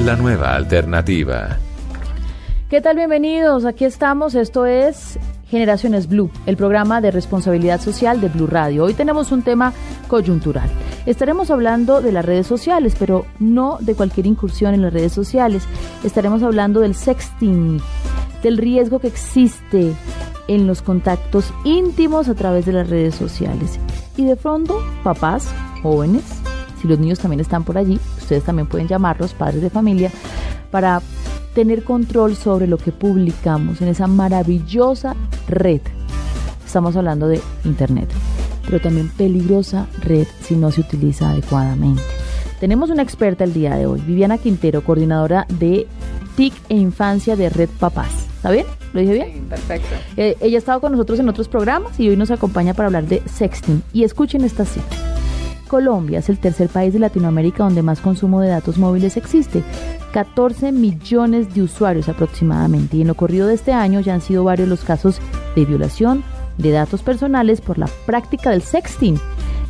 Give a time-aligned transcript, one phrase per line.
[0.00, 1.58] La nueva alternativa.
[2.68, 2.96] ¿Qué tal?
[2.96, 3.64] Bienvenidos.
[3.64, 4.34] Aquí estamos.
[4.34, 8.84] Esto es Generaciones Blue, el programa de responsabilidad social de Blue Radio.
[8.84, 9.72] Hoy tenemos un tema
[10.08, 10.68] coyuntural.
[11.06, 15.62] Estaremos hablando de las redes sociales, pero no de cualquier incursión en las redes sociales.
[16.02, 17.80] Estaremos hablando del sexting,
[18.42, 19.92] del riesgo que existe
[20.48, 23.78] en los contactos íntimos a través de las redes sociales.
[24.16, 25.48] Y de fondo, papás,
[25.82, 26.41] jóvenes,
[26.82, 30.10] si los niños también están por allí, ustedes también pueden llamarlos, padres de familia,
[30.72, 31.00] para
[31.54, 35.14] tener control sobre lo que publicamos en esa maravillosa
[35.46, 35.80] red.
[36.66, 38.08] Estamos hablando de Internet,
[38.66, 42.02] pero también peligrosa red si no se utiliza adecuadamente.
[42.58, 45.86] Tenemos una experta el día de hoy, Viviana Quintero, coordinadora de
[46.36, 48.26] TIC e Infancia de Red Papás.
[48.36, 48.66] ¿Está bien?
[48.92, 49.32] ¿Lo dije bien?
[49.34, 49.88] Sí, perfecto.
[50.16, 53.04] Eh, ella ha estado con nosotros en otros programas y hoy nos acompaña para hablar
[53.04, 53.82] de sexting.
[53.92, 55.11] Y escuchen esta cita.
[55.72, 59.62] Colombia es el tercer país de Latinoamérica donde más consumo de datos móviles existe.
[60.12, 62.98] 14 millones de usuarios aproximadamente.
[62.98, 65.18] Y en lo corrido de este año ya han sido varios los casos
[65.56, 66.24] de violación
[66.58, 69.18] de datos personales por la práctica del sexting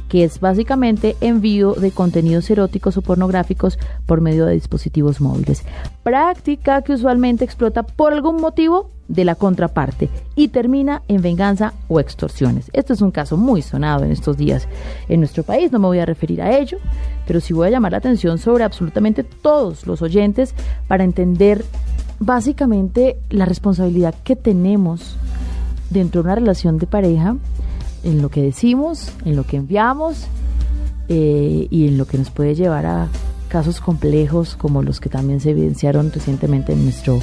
[0.09, 5.63] que es básicamente envío de contenidos eróticos o pornográficos por medio de dispositivos móviles.
[6.03, 12.01] Práctica que usualmente explota por algún motivo de la contraparte y termina en venganza o
[12.01, 12.71] extorsiones.
[12.73, 14.67] Esto es un caso muy sonado en estos días
[15.09, 16.79] en nuestro país, no me voy a referir a ello,
[17.27, 20.55] pero sí voy a llamar la atención sobre absolutamente todos los oyentes
[20.89, 21.63] para entender
[22.21, 25.17] básicamente la responsabilidad que tenemos
[25.91, 27.37] dentro de una relación de pareja
[28.05, 30.27] en lo que decimos, en lo que enviamos
[31.09, 33.09] eh, y en lo que nos puede llevar a
[33.49, 37.21] casos complejos como los que también se evidenciaron recientemente en nuestro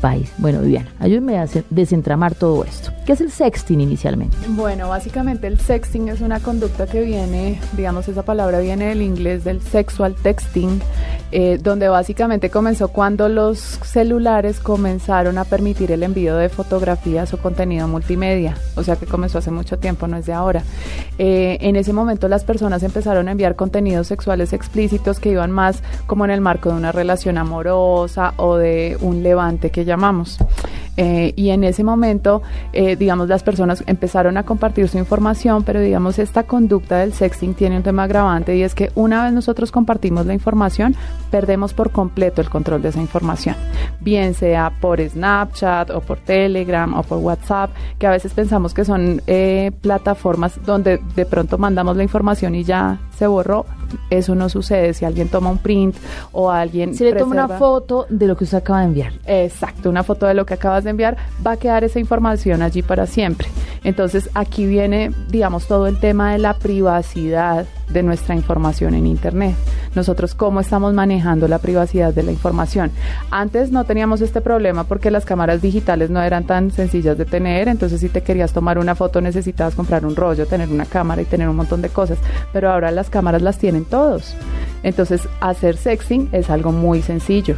[0.00, 0.32] país.
[0.38, 2.90] Bueno, Viviana, ayúdame a desentramar todo esto.
[3.06, 4.36] ¿Qué es el sexting inicialmente?
[4.48, 9.44] Bueno, básicamente el sexting es una conducta que viene, digamos, esa palabra viene del inglés
[9.44, 10.80] del sexual texting,
[11.32, 17.38] eh, donde básicamente comenzó cuando los celulares comenzaron a permitir el envío de fotografías o
[17.38, 20.62] contenido multimedia, o sea que comenzó hace mucho tiempo, no es de ahora.
[21.18, 25.82] Eh, en ese momento las personas empezaron a enviar contenidos sexuales explícitos que iban más
[26.06, 30.38] como en el marco de una relación amorosa o de un levante que llamamos.
[30.96, 32.42] Eh, y en ese momento,
[32.72, 37.54] eh, digamos, las personas empezaron a compartir su información, pero digamos, esta conducta del sexting
[37.54, 40.94] tiene un tema agravante y es que una vez nosotros compartimos la información,
[41.30, 43.56] perdemos por completo el control de esa información,
[44.00, 48.84] bien sea por Snapchat o por Telegram o por WhatsApp, que a veces pensamos que
[48.84, 53.66] son eh, plataformas donde de pronto mandamos la información y ya se borró.
[54.08, 55.94] Eso no sucede si alguien toma un print
[56.32, 56.94] o alguien...
[56.94, 59.12] Se le toma una foto de lo que usted acaba de enviar.
[59.26, 62.80] Exacto, una foto de lo que acabas de enviar, va a quedar esa información allí
[62.82, 63.48] para siempre.
[63.84, 69.54] Entonces aquí viene, digamos, todo el tema de la privacidad de nuestra información en Internet.
[69.94, 72.90] Nosotros cómo estamos manejando la privacidad de la información.
[73.30, 77.68] Antes no teníamos este problema porque las cámaras digitales no eran tan sencillas de tener,
[77.68, 81.24] entonces si te querías tomar una foto necesitabas comprar un rollo, tener una cámara y
[81.24, 82.18] tener un montón de cosas,
[82.52, 84.34] pero ahora las cámaras las tienen todos.
[84.82, 87.56] Entonces, hacer sexting es algo muy sencillo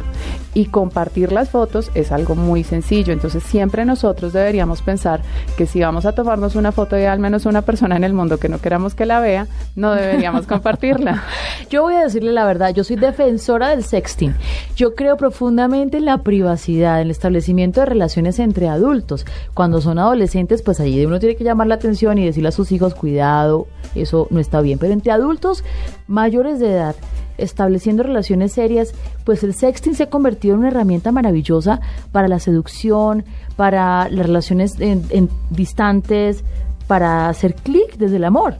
[0.53, 3.13] y compartir las fotos es algo muy sencillo.
[3.13, 5.21] Entonces, siempre nosotros deberíamos pensar
[5.57, 8.39] que si vamos a tomarnos una foto de al menos una persona en el mundo
[8.39, 11.23] que no queramos que la vea, no deberíamos compartirla.
[11.69, 14.35] Yo voy a decirle la verdad, yo soy defensora del sexting.
[14.75, 19.25] Yo creo profundamente en la privacidad, en el establecimiento de relaciones entre adultos.
[19.53, 22.71] Cuando son adolescentes, pues allí uno tiene que llamar la atención y decirle a sus
[22.71, 24.79] hijos, cuidado, eso no está bien.
[24.79, 25.63] Pero entre adultos
[26.07, 26.95] mayores de edad,
[27.37, 28.93] estableciendo relaciones serias,
[29.25, 31.81] pues el sexting se ha convertido en una herramienta maravillosa
[32.11, 36.43] para la seducción, para las relaciones en, distantes,
[36.87, 38.55] para hacer clic desde el amor.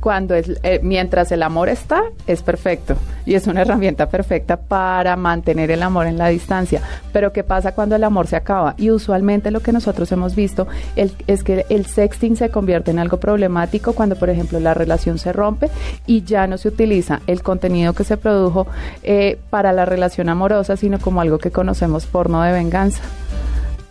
[0.00, 5.14] Cuando es, eh, mientras el amor está, es perfecto y es una herramienta perfecta para
[5.16, 6.82] mantener el amor en la distancia.
[7.12, 8.74] Pero ¿qué pasa cuando el amor se acaba?
[8.78, 13.18] Y usualmente lo que nosotros hemos visto es que el sexting se convierte en algo
[13.18, 15.70] problemático cuando, por ejemplo, la relación se rompe
[16.06, 18.66] y ya no se utiliza el contenido que se produjo
[19.02, 23.02] eh, para la relación amorosa, sino como algo que conocemos porno de venganza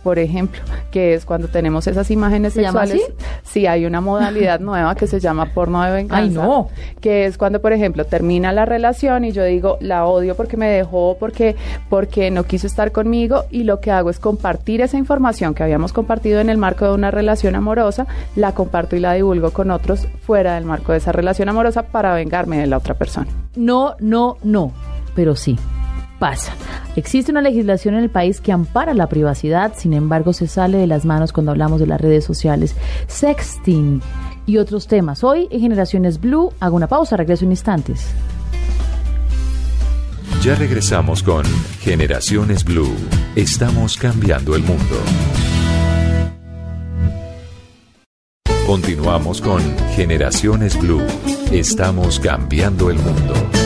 [0.02, 0.60] por ejemplo,
[0.90, 3.02] que es cuando tenemos esas imágenes sexuales.
[3.42, 6.22] Sí, hay una modalidad nueva que se llama porno de venganza.
[6.22, 6.68] Ay, no.
[7.00, 10.68] Que es cuando, por ejemplo, termina la relación y yo digo, la odio porque me
[10.68, 11.56] dejó, porque,
[11.88, 15.92] porque no quiso estar conmigo y lo que hago es compartir esa información que habíamos
[15.92, 18.06] compartido en el marco de una relación amorosa,
[18.36, 22.14] la comparto y la divulgo con otros fuera del marco de esa relación amorosa para
[22.14, 23.28] vengarme de la otra persona.
[23.56, 24.72] No, no, no,
[25.14, 25.58] pero sí
[26.18, 26.52] pasa.
[26.96, 30.86] Existe una legislación en el país que ampara la privacidad, sin embargo se sale de
[30.86, 32.74] las manos cuando hablamos de las redes sociales.
[33.06, 34.02] Sexting
[34.46, 35.22] y otros temas.
[35.24, 38.06] Hoy en Generaciones Blue hago una pausa, regreso en instantes.
[40.42, 41.44] Ya regresamos con
[41.80, 42.94] Generaciones Blue.
[43.34, 44.96] Estamos cambiando el mundo.
[48.66, 49.60] Continuamos con
[49.96, 51.02] Generaciones Blue.
[51.50, 53.57] Estamos cambiando el mundo.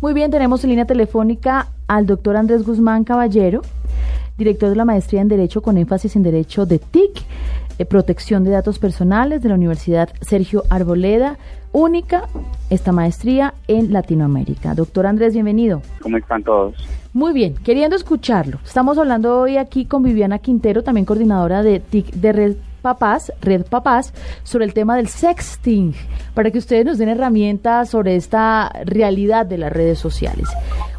[0.00, 3.62] Muy bien, tenemos en línea telefónica al doctor Andrés Guzmán Caballero,
[4.36, 7.20] director de la maestría en Derecho con énfasis en Derecho de TIC,
[7.80, 11.36] eh, Protección de Datos Personales de la Universidad Sergio Arboleda,
[11.72, 12.28] única
[12.70, 14.76] esta maestría en Latinoamérica.
[14.76, 15.82] Doctor Andrés, bienvenido.
[16.00, 16.76] ¿Cómo están todos?
[17.12, 18.60] Muy bien, queriendo escucharlo.
[18.64, 22.56] Estamos hablando hoy aquí con Viviana Quintero, también coordinadora de TIC de Red
[22.88, 24.14] Papás, Red Papás,
[24.44, 25.94] sobre el tema del sexting,
[26.32, 30.48] para que ustedes nos den herramientas sobre esta realidad de las redes sociales.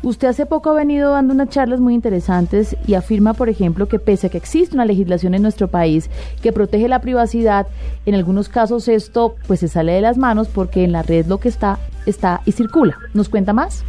[0.03, 3.97] Usted hace poco ha venido dando unas charlas muy interesantes y afirma, por ejemplo, que
[3.97, 6.11] pese a que existe una legislación en nuestro país
[6.43, 7.65] que protege la privacidad,
[8.05, 11.39] en algunos casos esto pues se sale de las manos porque en la red lo
[11.39, 12.97] que está está y circula.
[13.13, 13.83] ¿Nos cuenta más?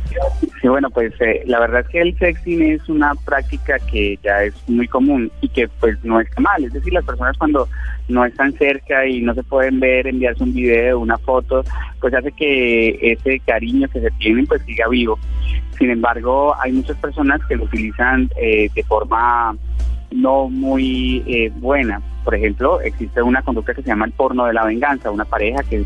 [0.61, 4.43] Sí, bueno, pues eh, la verdad es que el sexting es una práctica que ya
[4.43, 6.65] es muy común y que pues no está mal.
[6.65, 7.69] Es decir, las personas cuando
[8.09, 11.65] no están cerca y no se pueden ver, enviarse un video, una foto,
[12.01, 15.19] pues hace que ese cariño que se tienen pues siga vivo.
[15.79, 19.57] Sin embargo, hay muchas personas que lo utilizan eh, de forma
[20.11, 22.03] no muy eh, buena.
[22.25, 25.63] Por ejemplo, existe una conducta que se llama el porno de la venganza, una pareja
[25.63, 25.85] que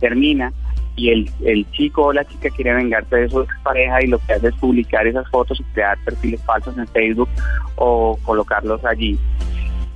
[0.00, 0.52] termina
[0.96, 4.34] y el, el chico o la chica quiere vengarse de su pareja y lo que
[4.34, 7.28] hace es publicar esas fotos y crear perfiles falsos en Facebook
[7.76, 9.18] o colocarlos allí.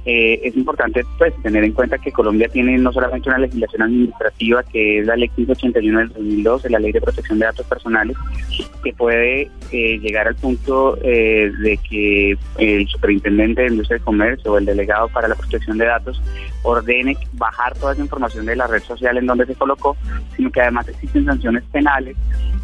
[0.05, 4.63] Eh, es importante pues tener en cuenta que Colombia tiene no solamente una legislación administrativa
[4.63, 8.17] que es la ley 1581 del 2012, la ley de protección de datos personales,
[8.83, 14.53] que puede eh, llegar al punto eh, de que el superintendente de industria de comercio
[14.53, 16.23] o el delegado para la protección de datos
[16.63, 19.97] ordene bajar toda esa información de la red social en donde se colocó,
[20.37, 22.17] sino que además existen sanciones penales.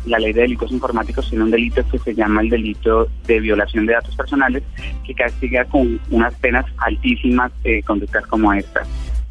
[0.06, 3.86] La ley de delitos informáticos tiene un delito que se llama el delito de violación
[3.86, 4.62] de datos personales,
[5.06, 7.23] que castiga con unas penas altísimas
[7.64, 8.82] eh, conductas como esta.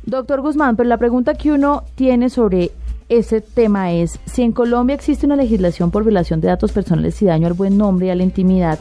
[0.06, 2.72] Doctor Guzmán, pero la pregunta que uno tiene sobre
[3.10, 7.26] ese tema es, si en Colombia existe una legislación por violación de datos personales y
[7.26, 8.80] daño al buen nombre y a la intimidad,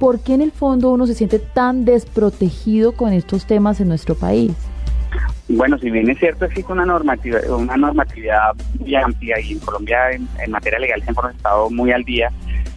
[0.00, 4.14] ¿por qué en el fondo uno se siente tan desprotegido con estos temas en nuestro
[4.14, 4.52] país?
[5.48, 10.10] Bueno, si bien es cierto, existe una normativa, una normatividad muy amplia y en Colombia
[10.10, 12.30] en, materia legal siempre hemos estado muy al día,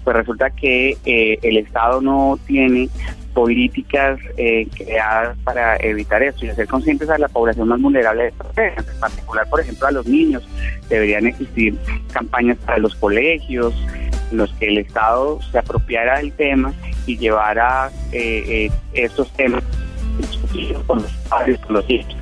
[0.04, 2.90] pues resulta que eh, el Estado no tiene
[3.34, 8.32] políticas eh, creadas para evitar esto y hacer conscientes a la población más vulnerable de
[8.54, 10.48] temas, en particular, por ejemplo, a los niños.
[10.90, 11.78] Deberían existir
[12.12, 13.74] campañas para los colegios,
[14.32, 16.74] en los que el Estado se apropiara del tema
[17.06, 19.64] y llevara eh, estos temas
[20.88, 22.16] con los padres, con los hijos.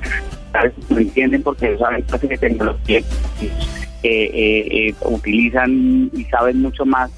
[0.88, 3.00] No entienden porque saben clase de tecnología
[4.02, 7.10] eh, utilizan y saben mucho más.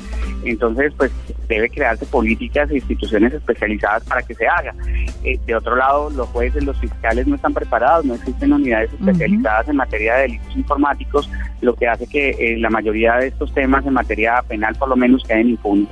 [0.45, 1.13] Entonces, pues
[1.49, 4.75] debe crearse políticas e instituciones especializadas para que se haga.
[5.23, 9.69] Eh, de otro lado, los jueces, los fiscales no están preparados, no existen unidades especializadas
[9.69, 13.87] en materia de delitos informáticos, lo que hace que eh, la mayoría de estos temas
[13.87, 15.89] en materia penal por lo menos queden impunes.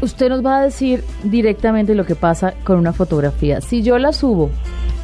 [0.00, 3.60] Usted nos va a decir directamente lo que pasa con una fotografía.
[3.60, 4.50] Si yo la subo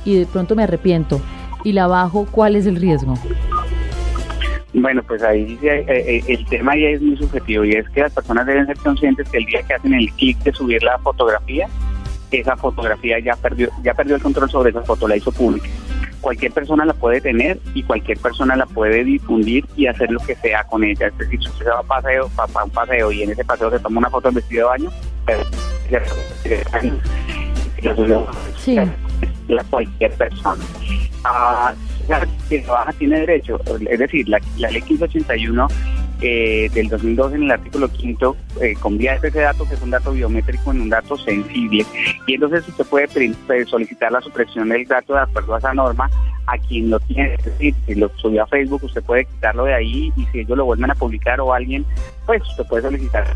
[0.07, 1.21] y de pronto me arrepiento
[1.65, 3.15] y la bajo, ¿cuál es el riesgo?
[4.79, 8.13] Bueno, pues ahí eh, eh, el tema ya es muy subjetivo y es que las
[8.13, 11.67] personas deben ser conscientes que el día que hacen el clic de subir la fotografía,
[12.31, 15.67] esa fotografía ya perdió, ya perdió el control sobre esa foto, la hizo pública.
[16.21, 20.35] Cualquier persona la puede tener y cualquier persona la puede difundir y hacer lo que
[20.35, 21.07] sea con ella.
[21.07, 23.79] Es decir, si usted va a, paseo, para un paseo y en ese paseo se
[23.79, 24.91] toma una foto en vestido de baño,
[28.59, 28.79] sí
[29.49, 30.65] la cualquier persona.
[31.25, 31.75] Ah,
[32.49, 35.69] que trabaja tiene derecho, es decir, la, ley 1581
[36.21, 40.13] eh, del 2002 en el artículo quinto eh, convierte ese dato que es un dato
[40.13, 41.85] biométrico en un dato sensible.
[42.27, 46.11] Y entonces usted puede pues, solicitar la supresión del dato de acuerdo a esa norma
[46.47, 49.75] a quien lo tiene, es decir, si lo subió a Facebook usted puede quitarlo de
[49.75, 51.85] ahí y si ellos lo vuelven a publicar o alguien,
[52.25, 53.27] pues usted puede solicitar.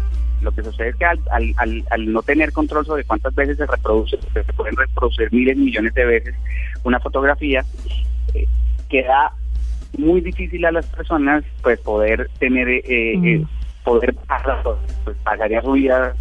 [0.43, 4.17] Lo que sucede es que al, al, no tener control sobre cuántas veces se reproduce,
[4.33, 6.35] se pueden reproducir miles, millones de veces
[6.85, 7.65] una fotografía,
[8.35, 8.47] eh,
[8.91, 9.33] queda
[9.97, 13.49] muy difícil a las personas pues poder tener eh, eh mm.
[13.85, 14.63] poder bajar
[15.05, 16.15] pues pagaría su vida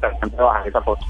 [0.00, 1.06] tratando de bajar esa foto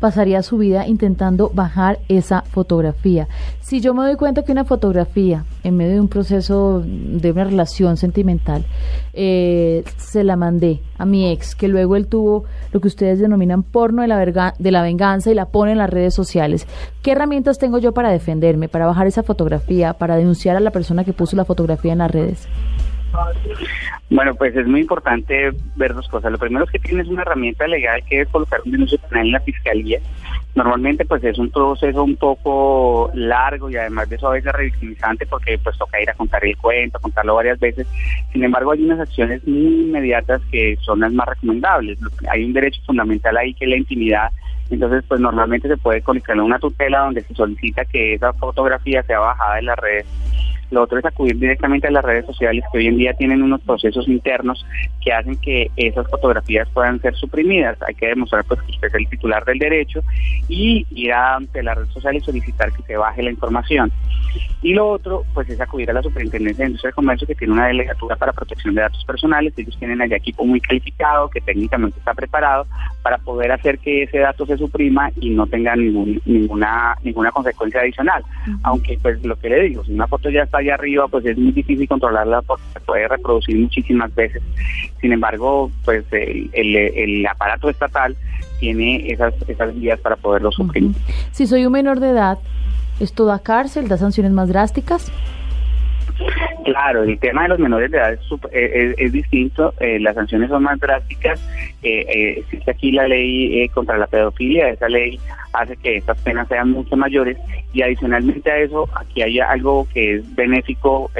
[0.00, 3.28] pasaría su vida intentando bajar esa fotografía.
[3.60, 7.44] Si yo me doy cuenta que una fotografía, en medio de un proceso de una
[7.44, 8.64] relación sentimental,
[9.12, 13.62] eh, se la mandé a mi ex, que luego él tuvo lo que ustedes denominan
[13.62, 16.66] porno de la, de la venganza y la pone en las redes sociales,
[17.02, 21.04] ¿qué herramientas tengo yo para defenderme, para bajar esa fotografía, para denunciar a la persona
[21.04, 22.48] que puso la fotografía en las redes?
[24.10, 26.30] Bueno, pues es muy importante ver dos cosas.
[26.30, 29.32] Lo primero es que tienes una herramienta legal que es colocar un denuncio penal en
[29.32, 29.98] la fiscalía.
[30.54, 35.26] Normalmente pues es un proceso un poco largo y además de eso a veces revictimizante
[35.26, 37.86] porque pues toca ir a contar el cuento, contarlo varias veces.
[38.32, 41.98] Sin embargo hay unas acciones muy inmediatas que son las más recomendables.
[42.30, 44.30] Hay un derecho fundamental ahí que es la intimidad
[44.70, 49.20] entonces, pues normalmente se puede colocar una tutela donde se solicita que esa fotografía sea
[49.20, 50.06] bajada de las redes
[50.70, 53.60] lo otro es acudir directamente a las redes sociales que hoy en día tienen unos
[53.60, 54.64] procesos internos
[55.02, 57.78] que hacen que esas fotografías puedan ser suprimidas.
[57.86, 60.02] Hay que demostrar pues que usted es el titular del derecho
[60.48, 63.92] y ir ante la red social y solicitar que se baje la información.
[64.62, 67.52] Y lo otro pues es acudir a la Superintendencia de Industria y Comercio que tiene
[67.52, 69.54] una delegatura para protección de datos personales.
[69.56, 72.66] Ellos tienen allá equipo muy calificado que técnicamente está preparado
[73.02, 77.80] para poder hacer que ese dato se suprima y no tenga ningún, ninguna ninguna consecuencia
[77.80, 78.24] adicional.
[78.62, 81.36] Aunque pues lo que le digo, si una foto ya está allá arriba, pues es
[81.36, 84.42] muy difícil controlarla porque se puede reproducir muchísimas veces.
[85.00, 88.16] Sin embargo, pues el, el, aparato estatal
[88.60, 90.96] tiene esas, esas vías para poderlo suprimir.
[91.32, 92.38] Si soy un menor de edad,
[93.00, 95.12] ¿esto da cárcel, da sanciones más drásticas?
[96.64, 98.20] Claro, el tema de los menores de edad es,
[98.52, 101.40] eh, distinto, eh, las sanciones son más drásticas,
[101.82, 105.20] eh, existe aquí la ley contra la pedofilia, esa ley
[105.52, 107.38] hace que estas penas sean mucho mayores
[107.72, 111.10] y adicionalmente a eso aquí hay algo que es benéfico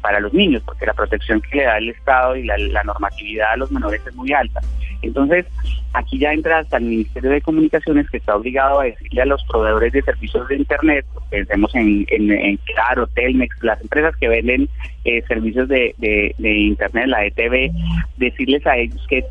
[0.00, 3.56] para los niños, porque la protección que le da el Estado y la normatividad a
[3.56, 4.60] los menores es muy alta.
[5.04, 5.46] Entonces,
[5.92, 9.44] aquí ya entra hasta el Ministerio de Comunicaciones que está obligado a decirle a los
[9.44, 14.68] proveedores de servicios de Internet, pensemos en, en, Claro, Telmex, las empresas que venden
[15.04, 15.94] eh, servicios de,
[16.38, 17.70] Internet, la ETV,
[18.16, 19.24] decirles a ellos que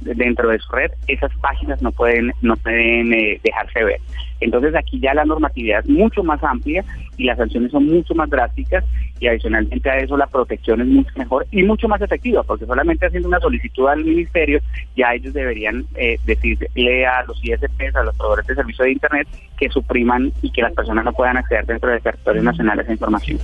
[0.00, 4.00] dentro de su red esas páginas no pueden, no pueden eh, dejarse ver.
[4.40, 6.84] Entonces aquí ya la normatividad es mucho más amplia
[7.16, 8.84] y las sanciones son mucho más drásticas
[9.20, 13.06] y adicionalmente a eso la protección es mucho mejor y mucho más efectiva porque solamente
[13.06, 14.58] haciendo una solicitud al ministerio
[14.96, 19.28] ya ellos deberían eh, decirle a los ISPs, a los proveedores de servicio de Internet
[19.56, 22.92] que supriman y que las personas no puedan acceder dentro del territorio nacional a esa
[22.92, 23.38] información.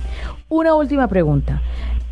[0.49, 1.58] Una última pregunta.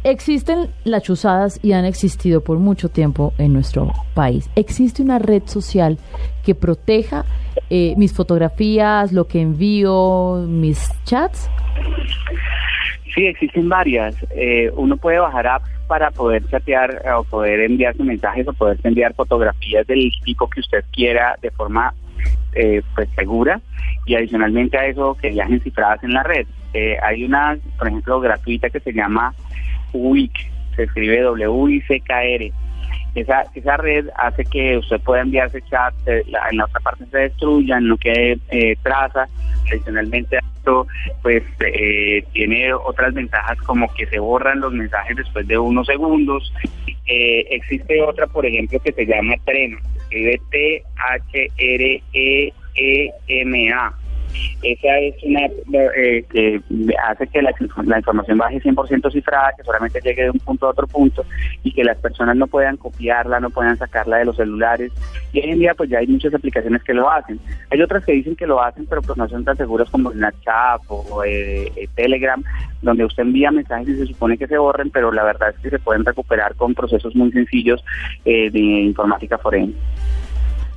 [0.04, 4.50] Existen las chuzadas y han existido por mucho tiempo en nuestro país.
[4.56, 5.98] ¿Existe una red social
[6.46, 7.25] que proteja
[7.70, 11.50] eh, mis fotografías, lo que envío, mis chats?
[13.13, 14.16] Sí, existen varias.
[14.32, 19.13] Eh, uno puede bajar apps para poder chatear o poder enviarse mensajes o poder enviar
[19.13, 21.94] fotografías del tipo que usted quiera de forma
[22.54, 23.60] eh, pues segura
[24.06, 26.48] y adicionalmente a eso que viajen cifradas en la red.
[27.04, 29.34] hay una, por ejemplo, gratuita que se llama
[29.94, 30.34] WIC,
[30.76, 32.54] se escribe W-I-C-K-R.
[33.16, 37.18] Esa, esa red hace que usted pueda enviarse chat, eh, en la otra parte se
[37.18, 39.28] destruyan, no quede eh, traza.
[39.72, 40.88] Adicionalmente, esto
[41.24, 46.54] pues eh, tiene otras ventajas como que se borran los mensajes después de unos segundos.
[47.06, 51.54] existe otra, por ejemplo, que se llama Trema, escribe T-H-R-E-E-M-A
[54.63, 56.62] esa es una eh, que
[57.08, 57.53] hace que la,
[57.98, 61.25] información baje 100% cifrada, que solamente llegue de un punto a otro punto
[61.63, 64.91] y que las personas no puedan copiarla, no puedan sacarla de los celulares.
[65.32, 67.39] Y hoy en día pues ya hay muchas aplicaciones que lo hacen.
[67.70, 70.82] Hay otras que dicen que lo hacen, pero pues no son tan seguras como Snapchat
[70.88, 72.44] o eh, eh, Telegram,
[72.82, 75.70] donde usted envía mensajes y se supone que se borren, pero la verdad es que
[75.70, 77.84] se pueden recuperar con procesos muy sencillos
[78.25, 79.77] de informática forense.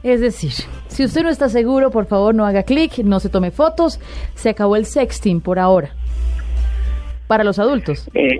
[0.03, 0.53] Es decir,
[0.89, 4.01] si usted no está seguro, por favor no haga clic, no se tome fotos.
[4.35, 5.91] Se acabó el sexting por ahora.
[7.27, 8.09] Para los adultos.
[8.15, 8.39] Eh,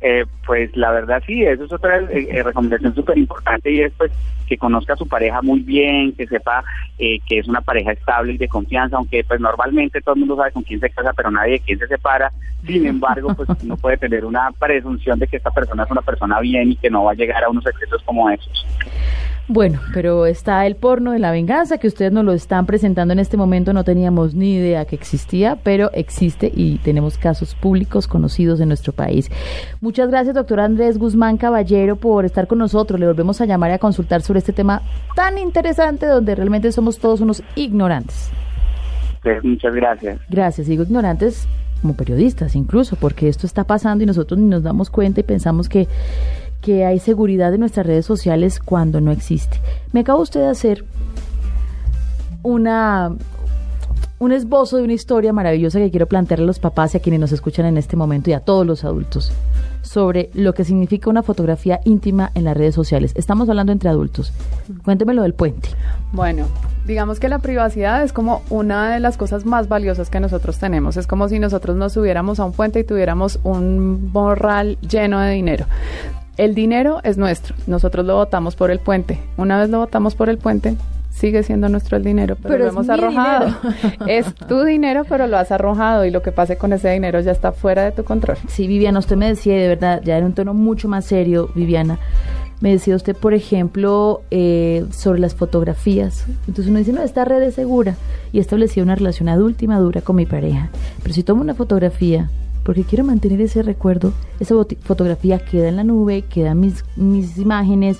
[0.00, 4.10] eh, pues la verdad sí, eso es otra eh, recomendación súper importante y es pues
[4.48, 6.64] que conozca a su pareja muy bien, que sepa
[6.98, 10.50] que es una pareja estable y de confianza, aunque pues normalmente todo el mundo sabe
[10.50, 12.32] con quién se casa, pero nadie de quién se separa.
[12.66, 16.40] Sin embargo, pues uno puede tener una presunción de que esta persona es una persona
[16.40, 18.66] bien y que no va a llegar a unos excesos como esos.
[19.52, 23.18] Bueno, pero está el porno de la venganza que ustedes nos lo están presentando en
[23.18, 23.72] este momento.
[23.72, 28.92] No teníamos ni idea que existía, pero existe y tenemos casos públicos conocidos en nuestro
[28.92, 29.28] país.
[29.80, 33.00] Muchas gracias, doctor Andrés Guzmán Caballero, por estar con nosotros.
[33.00, 34.82] Le volvemos a llamar y a consultar sobre este tema
[35.16, 38.30] tan interesante donde realmente somos todos unos ignorantes.
[39.20, 40.20] Pues, muchas gracias.
[40.28, 41.48] Gracias, digo ignorantes
[41.82, 45.68] como periodistas incluso, porque esto está pasando y nosotros ni nos damos cuenta y pensamos
[45.68, 45.88] que
[46.60, 49.60] que hay seguridad en nuestras redes sociales cuando no existe.
[49.92, 50.84] Me acaba usted de hacer
[52.42, 53.12] una
[54.18, 57.20] un esbozo de una historia maravillosa que quiero plantearle a los papás y a quienes
[57.20, 59.32] nos escuchan en este momento y a todos los adultos
[59.80, 63.12] sobre lo que significa una fotografía íntima en las redes sociales.
[63.14, 64.32] Estamos hablando entre adultos.
[64.84, 65.70] Cuéntemelo del puente.
[66.12, 66.46] Bueno,
[66.86, 70.98] digamos que la privacidad es como una de las cosas más valiosas que nosotros tenemos.
[70.98, 75.32] Es como si nosotros nos subiéramos a un puente y tuviéramos un borral lleno de
[75.32, 75.64] dinero.
[76.40, 79.18] El dinero es nuestro, nosotros lo votamos por el puente.
[79.36, 80.74] Una vez lo votamos por el puente,
[81.10, 83.54] sigue siendo nuestro el dinero, pero, lo hemos arrojado.
[84.06, 87.32] es tu dinero, pero lo has arrojado y lo que pase con ese dinero ya
[87.32, 88.38] está fuera de tu control.
[88.48, 91.98] Sí, Viviana, usted me decía, de verdad, ya en un tono mucho más serio, Viviana,
[92.62, 96.24] me decía usted, por ejemplo, eh, sobre las fotografías.
[96.48, 97.96] Entonces uno dice, no, esta red es segura
[98.32, 100.70] y establecía una relación adulta y madura con mi pareja.
[101.02, 102.30] Pero si tomo una fotografía
[102.64, 107.98] porque quiero mantener ese recuerdo, esa fotografía queda en la nube, quedan mis, mis imágenes,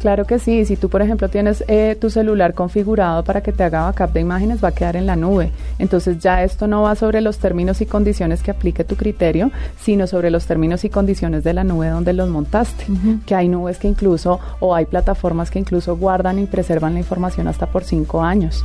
[0.00, 3.64] Claro que sí, si tú por ejemplo tienes eh, tu celular configurado para que te
[3.64, 5.50] haga backup de imágenes, va a quedar en la nube.
[5.78, 10.06] Entonces ya esto no va sobre los términos y condiciones que aplique tu criterio, sino
[10.06, 12.86] sobre los términos y condiciones de la nube donde los montaste.
[13.26, 17.46] Que hay nubes que incluso, o hay plataformas que incluso guardan y preservan la información
[17.46, 18.64] hasta por cinco años.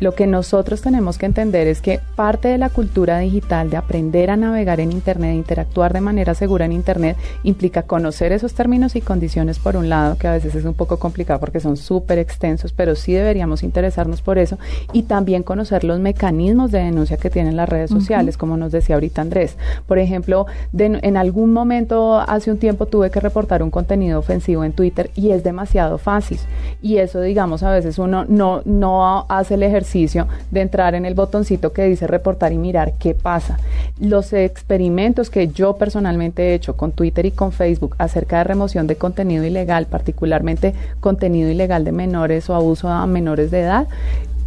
[0.00, 4.30] Lo que nosotros tenemos que entender es que parte de la cultura digital, de aprender
[4.30, 8.96] a navegar en Internet, de interactuar de manera segura en Internet, implica conocer esos términos
[8.96, 12.18] y condiciones por un lado, que a veces es un poco complicado porque son súper
[12.18, 14.58] extensos, pero sí deberíamos interesarnos por eso
[14.92, 18.96] y también conocer los mecanismos de denuncia que tienen las redes sociales, como nos decía
[18.96, 19.56] ahorita Andrés.
[19.86, 20.46] Por ejemplo,
[20.76, 25.30] en algún momento hace un tiempo tuve que reportar un contenido ofensivo en Twitter y
[25.30, 26.38] es demasiado fácil.
[26.82, 31.14] Y eso, digamos, a veces uno no, no hace el ejercicio de entrar en el
[31.14, 33.58] botoncito que dice reportar y mirar qué pasa.
[33.98, 38.86] Los experimentos que yo personalmente he hecho con Twitter y con Facebook acerca de remoción
[38.86, 40.59] de contenido ilegal, particularmente
[41.00, 43.88] contenido ilegal de menores o abuso a menores de edad,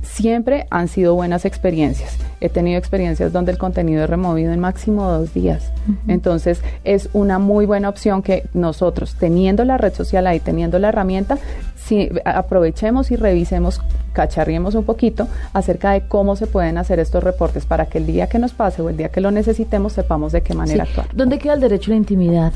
[0.03, 2.17] siempre han sido buenas experiencias.
[2.39, 5.71] He tenido experiencias donde el contenido es removido en máximo dos días.
[6.07, 10.89] Entonces es una muy buena opción que nosotros, teniendo la red social ahí, teniendo la
[10.89, 11.37] herramienta,
[11.75, 13.81] si aprovechemos y revisemos,
[14.13, 18.27] cacharriemos un poquito acerca de cómo se pueden hacer estos reportes para que el día
[18.27, 21.07] que nos pase o el día que lo necesitemos sepamos de qué manera actuar.
[21.13, 22.53] ¿Dónde queda el derecho a la intimidad?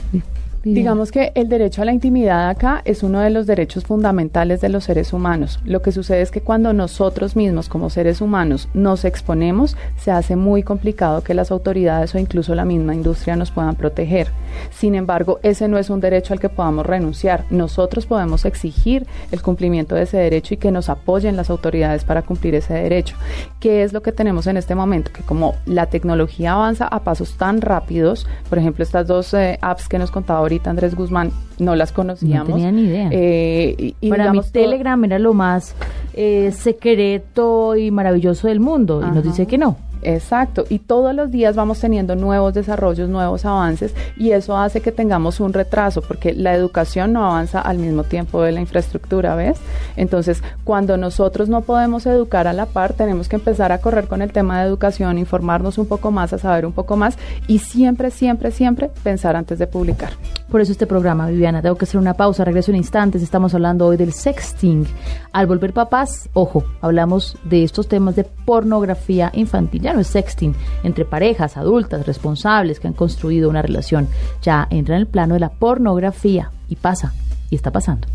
[0.74, 4.68] Digamos que el derecho a la intimidad acá es uno de los derechos fundamentales de
[4.68, 5.60] los seres humanos.
[5.64, 10.36] Lo que sucede es que cuando nosotros mismos como seres humanos nos exponemos, se hace
[10.36, 14.28] muy complicado que las autoridades o incluso la misma industria nos puedan proteger.
[14.72, 17.46] Sin embargo, ese no es un derecho al que podamos renunciar.
[17.50, 22.24] Nosotros podemos exigir el cumplimiento de ese derecho y que nos apoyen las autoridades para
[22.24, 23.16] cumplir ese derecho.
[23.60, 25.12] ¿Qué es lo que tenemos en este momento?
[25.14, 29.88] Que como la tecnología avanza a pasos tan rápidos, por ejemplo, estas dos eh, apps
[29.88, 32.50] que nos contaba ahorita, Andrés Guzmán, no las conocíamos.
[32.50, 33.10] No tenía ni idea.
[33.12, 35.76] Eh, y, Para mí Telegram era lo más
[36.14, 39.78] eh, secreto y maravilloso del mundo y nos dice que no.
[40.08, 44.94] Exacto, y todos los días vamos teniendo nuevos desarrollos, nuevos avances, y eso hace que
[44.94, 49.58] tengamos un retraso, porque la educación no avanza al mismo tiempo de la infraestructura, ¿ves?
[49.98, 54.22] Entonces, cuando nosotros no podemos educar a la par, tenemos que empezar a correr con
[54.22, 57.18] el tema de educación, informarnos un poco más, a saber un poco más,
[57.48, 60.12] y siempre, siempre, siempre pensar antes de publicar.
[60.50, 63.86] Por eso este programa, Viviana, tengo que hacer una pausa, regreso en instantes, estamos hablando
[63.86, 64.88] hoy del sexting.
[65.34, 70.54] Al volver papás, ojo, hablamos de estos temas de pornografía infantil ya no es sexting,
[70.84, 74.08] entre parejas adultas responsables que han construido una relación.
[74.44, 77.14] Ya entra en el plano de la pornografía y pasa,
[77.50, 78.08] y está pasando.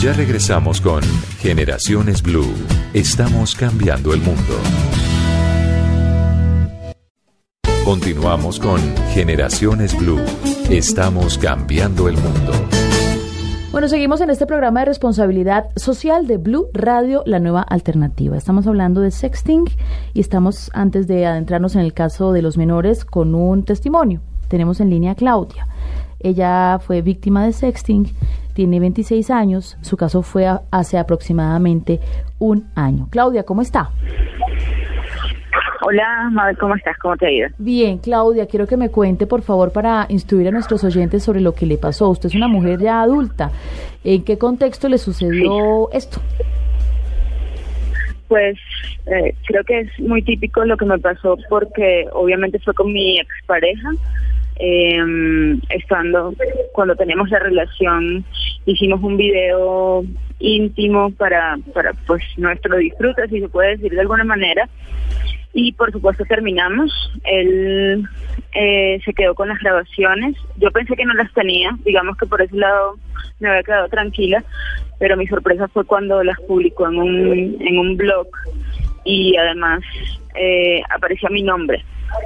[0.00, 1.02] Ya regresamos con
[1.40, 2.52] Generaciones Blue.
[2.94, 4.54] Estamos cambiando el mundo.
[7.84, 8.80] Continuamos con
[9.12, 10.20] Generaciones Blue.
[10.70, 12.87] Estamos cambiando el mundo.
[13.70, 18.34] Bueno, seguimos en este programa de responsabilidad social de Blue Radio, la nueva alternativa.
[18.34, 19.66] Estamos hablando de sexting
[20.14, 24.22] y estamos, antes de adentrarnos en el caso de los menores, con un testimonio.
[24.48, 25.66] Tenemos en línea a Claudia.
[26.18, 28.06] Ella fue víctima de sexting,
[28.54, 32.00] tiene 26 años, su caso fue hace aproximadamente
[32.38, 33.08] un año.
[33.10, 33.90] Claudia, ¿cómo está?
[35.80, 36.98] Hola, Mabel, ¿cómo estás?
[36.98, 37.48] ¿Cómo te ha ido?
[37.58, 41.54] Bien, Claudia, quiero que me cuente, por favor, para instruir a nuestros oyentes sobre lo
[41.54, 42.08] que le pasó.
[42.08, 43.52] Usted es una mujer ya adulta.
[44.02, 46.20] ¿En qué contexto le sucedió esto?
[48.26, 48.58] Pues
[49.06, 53.18] eh, creo que es muy típico lo que me pasó porque obviamente fue con mi
[53.18, 53.90] expareja.
[54.56, 54.98] Eh,
[55.70, 56.34] estando,
[56.72, 58.24] cuando teníamos la relación,
[58.66, 60.04] hicimos un video
[60.38, 64.68] íntimo para, para pues nuestro disfrute, si se puede decir de alguna manera.
[65.52, 66.92] Y por supuesto terminamos.
[67.24, 68.04] Él
[68.54, 70.36] eh, se quedó con las grabaciones.
[70.56, 72.96] Yo pensé que no las tenía, digamos que por ese lado
[73.40, 74.44] me había quedado tranquila,
[74.98, 78.26] pero mi sorpresa fue cuando las publicó en un, en un blog
[79.04, 79.80] y además
[80.34, 81.84] eh, aparecía mi nombre.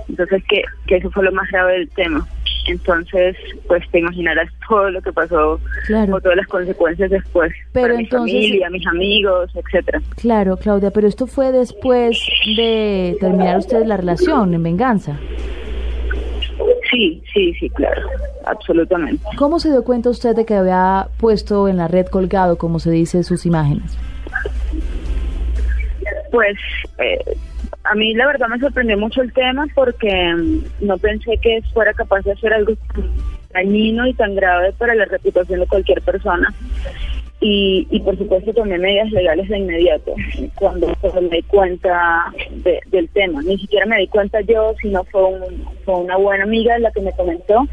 [0.08, 2.26] Entonces, que, que eso fue lo más grave del tema.
[2.66, 7.98] Entonces, pues te imaginarás todo lo que pasó o todas las consecuencias después pero para
[7.98, 10.00] mi familia, mis amigos, etcétera.
[10.16, 12.18] Claro, Claudia, pero esto fue después
[12.56, 15.18] de terminar ustedes la relación en venganza.
[16.90, 18.02] Sí, sí, sí, claro,
[18.44, 19.24] absolutamente.
[19.38, 22.90] ¿Cómo se dio cuenta usted de que había puesto en la red colgado, como se
[22.90, 23.96] dice, sus imágenes?
[26.30, 26.56] Pues
[26.98, 27.18] eh,
[27.84, 31.92] a mí la verdad me sorprendió mucho el tema porque mm, no pensé que fuera
[31.92, 33.10] capaz de hacer algo tan
[33.52, 36.52] dañino y tan grave para la reputación de cualquier persona.
[37.40, 40.14] Y, y por supuesto tomé medidas legales de inmediato
[40.54, 40.86] cuando,
[41.20, 42.32] me di cuenta
[42.86, 43.42] del tema.
[43.42, 45.22] Ni siquiera me di cuenta yo, sino fue,
[45.84, 47.66] fue una buena amiga la que me comentó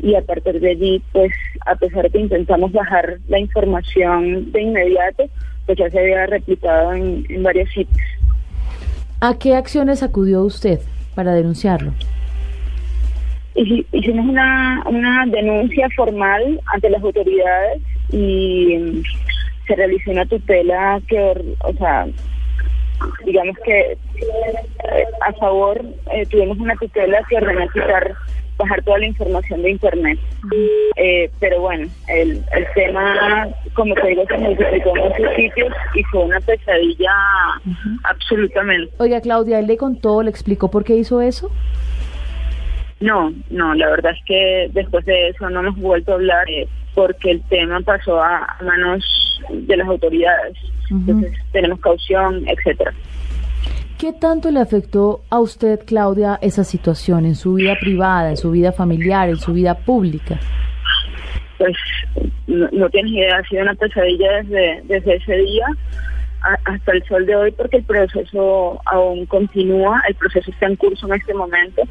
[0.00, 1.32] y a partir de allí, pues
[1.64, 5.24] a pesar de que intentamos bajar la información de inmediato,
[5.64, 8.06] pues ya se había replicado en, en varios sitios.
[9.26, 10.80] ¿A qué acciones acudió usted
[11.14, 11.94] para denunciarlo?
[13.54, 17.80] Hicimos una, una denuncia formal ante las autoridades
[18.12, 19.02] y mm,
[19.66, 22.06] se realizó una tutela que, o sea,
[23.24, 23.96] digamos que eh,
[25.26, 25.82] a favor
[26.12, 28.14] eh, tuvimos una tutela que ordenó quitar
[28.56, 30.18] bajar toda la información de internet.
[30.96, 36.02] Eh, pero bueno el, el tema como te digo se multiplicó en muchos sitios y
[36.04, 37.12] fue una pesadilla
[38.04, 38.92] absolutamente.
[38.98, 41.50] Oiga Claudia él le contó le explicó por qué hizo eso
[43.00, 46.46] no no la verdad es que después de eso no hemos vuelto a hablar
[46.94, 49.04] porque el tema pasó a manos
[49.50, 50.56] de las autoridades.
[50.90, 52.92] Entonces tenemos caución etcétera
[53.98, 58.50] ¿Qué tanto le afectó a usted, Claudia, esa situación en su vida privada, en su
[58.50, 60.38] vida familiar, en su vida pública?
[61.58, 61.76] Pues
[62.46, 65.66] no, tienes idea, ha sido una pesadilla desde, desde ese día
[66.64, 71.06] hasta el sol de hoy porque el proceso aún continúa, el proceso está en curso
[71.06, 71.82] en este momento.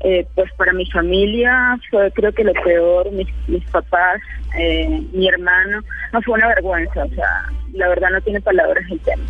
[0.00, 4.20] Eh, pues para mi familia fue creo que lo peor, mis, mis papás,
[4.58, 5.80] eh, mi hermano,
[6.12, 9.22] no fue una vergüenza, o sea, la verdad no tiene palabras el tema.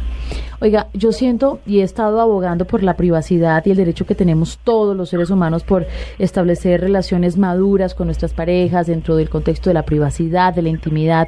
[0.62, 4.58] Oiga, yo siento y he estado abogando por la privacidad y el derecho que tenemos
[4.58, 5.86] todos los seres humanos por
[6.20, 11.26] establecer relaciones maduras con nuestras parejas dentro del contexto de la privacidad, de la intimidad,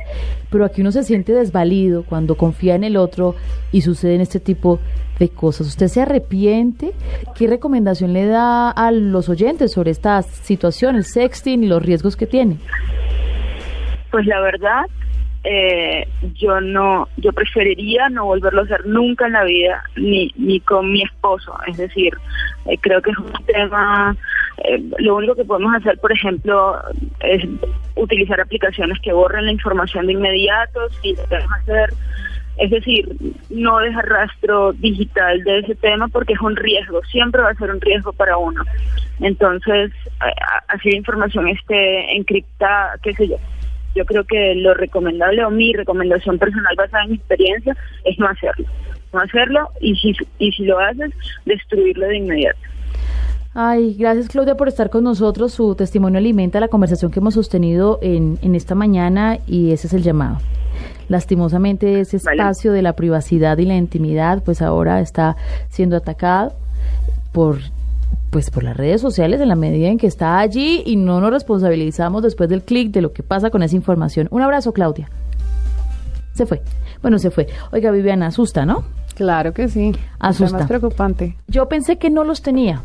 [0.51, 3.35] pero aquí uno se siente desvalido cuando confía en el otro
[3.73, 4.79] y suceden este tipo
[5.19, 5.67] de cosas.
[5.67, 6.93] ¿Usted se arrepiente?
[7.35, 12.17] ¿Qué recomendación le da a los oyentes sobre esta situación, el sexting y los riesgos
[12.17, 12.59] que tiene?
[14.13, 14.85] Pues la verdad,
[15.45, 20.59] eh, yo no, yo preferiría no volverlo a hacer nunca en la vida, ni, ni
[20.61, 21.55] con mi esposo.
[21.67, 22.15] Es decir,
[22.65, 24.17] eh, creo que es un tema,
[24.65, 26.81] eh, lo único que podemos hacer, por ejemplo,
[27.21, 27.47] es
[27.95, 31.91] utilizar aplicaciones que borren la información de inmediato, si debemos hacer.
[32.57, 33.07] Es decir,
[33.51, 37.71] no dejar rastro digital de ese tema porque es un riesgo, siempre va a ser
[37.71, 38.63] un riesgo para uno.
[39.21, 39.91] Entonces,
[40.69, 43.37] así la información esté encriptada, qué sé yo,
[43.95, 48.27] yo creo que lo recomendable o mi recomendación personal basada en mi experiencia es no
[48.27, 48.67] hacerlo.
[49.13, 51.13] No hacerlo y si, y si lo haces,
[51.45, 52.59] destruirlo de inmediato.
[53.57, 55.53] Ay, gracias Claudia por estar con nosotros.
[55.53, 59.93] Su testimonio alimenta la conversación que hemos sostenido en, en esta mañana y ese es
[59.93, 60.39] el llamado.
[61.09, 65.37] Lastimosamente ese espacio de la privacidad y la intimidad pues ahora está
[65.69, 66.53] siendo atacado
[67.33, 67.59] por
[68.35, 71.31] pues por las redes sociales en la medida en que está allí y no nos
[71.31, 74.27] responsabilizamos después del clic de lo que pasa con esa información.
[74.33, 75.09] Un abrazo, Claudia.
[76.33, 76.61] Se fue.
[77.01, 77.47] Bueno, se fue.
[77.71, 78.83] Oiga, Viviana, asusta, ¿no?
[79.15, 79.95] Claro que sí.
[80.19, 80.63] Asusta.
[80.63, 81.37] Es preocupante.
[81.47, 82.83] Yo pensé que no los tenía.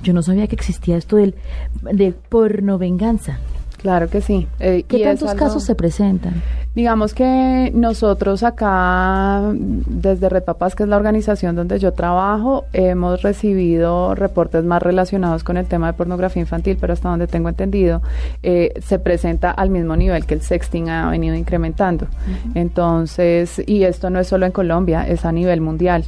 [0.00, 1.34] Yo no sabía que existía esto del
[1.82, 3.38] de porno venganza.
[3.86, 4.48] Claro que sí.
[4.58, 6.42] Eh, ¿Qué tantos casos se presentan?
[6.74, 13.22] Digamos que nosotros acá, desde Red Papás, que es la organización donde yo trabajo, hemos
[13.22, 18.02] recibido reportes más relacionados con el tema de pornografía infantil, pero hasta donde tengo entendido,
[18.42, 22.08] eh, se presenta al mismo nivel que el sexting ha venido incrementando.
[22.56, 26.04] Entonces, y esto no es solo en Colombia, es a nivel mundial.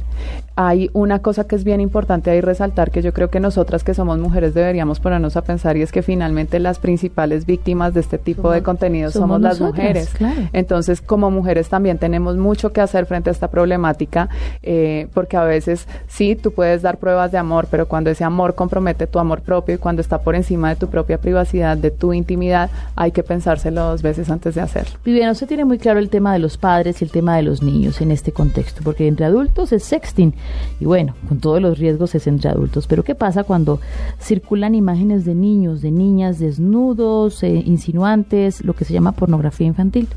[0.61, 3.93] Hay una cosa que es bien importante ahí resaltar que yo creo que nosotras que
[3.93, 8.17] somos mujeres deberíamos ponernos a pensar y es que finalmente las principales víctimas de este
[8.17, 10.11] tipo de contenido somos, las mujeres.
[10.51, 14.27] Entonces, como mujeres también tenemos mucho que hacer frente a esta problemática,
[14.61, 18.53] eh, porque a veces sí, tú puedes dar pruebas de amor, pero cuando ese amor
[18.53, 22.11] compromete tu amor propio y cuando está por encima de tu propia privacidad, de tu
[22.11, 24.99] intimidad, hay que pensárselo dos veces antes de hacerlo.
[25.05, 27.63] Viviana, usted tiene muy claro el tema de los padres y el tema de los
[27.63, 30.33] niños en este contexto, porque entre adultos es sexting
[30.79, 33.79] y bueno, con todos los riesgos es entre adultos, pero ¿qué pasa cuando
[34.19, 40.07] circulan imágenes de niños, de niñas desnudos, eh, insinuantes, lo que se llama pornografía infantil?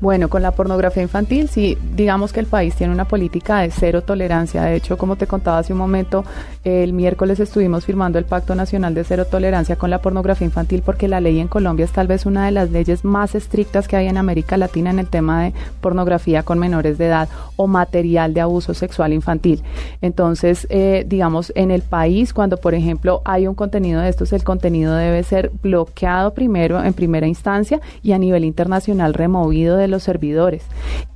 [0.00, 4.02] Bueno, con la pornografía infantil, sí, digamos que el país tiene una política de cero
[4.02, 4.62] tolerancia.
[4.62, 6.24] De hecho, como te contaba hace un momento,
[6.62, 11.08] el miércoles estuvimos firmando el Pacto Nacional de Cero Tolerancia con la pornografía infantil porque
[11.08, 14.06] la ley en Colombia es tal vez una de las leyes más estrictas que hay
[14.06, 18.40] en América Latina en el tema de pornografía con menores de edad o material de
[18.40, 19.62] abuso sexual infantil.
[20.00, 24.44] Entonces, eh, digamos, en el país, cuando por ejemplo hay un contenido de estos, el
[24.44, 30.02] contenido debe ser bloqueado primero en primera instancia y a nivel internacional removido de los
[30.02, 30.64] servidores.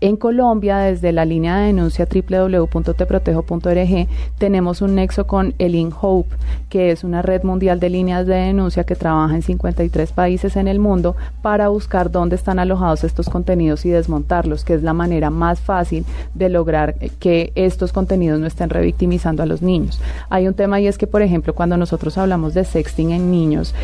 [0.01, 6.37] En Colombia, desde la línea de denuncia www.teprotejo.org, tenemos un nexo con el InHope,
[6.69, 10.69] que es una red mundial de líneas de denuncia que trabaja en 53 países en
[10.69, 15.31] el mundo para buscar dónde están alojados estos contenidos y desmontarlos, que es la manera
[15.31, 20.01] más fácil de lograr que estos contenidos no estén revictimizando a los niños.
[20.31, 23.75] Hay un tema y es que, por ejemplo, cuando nosotros hablamos de sexting en niños,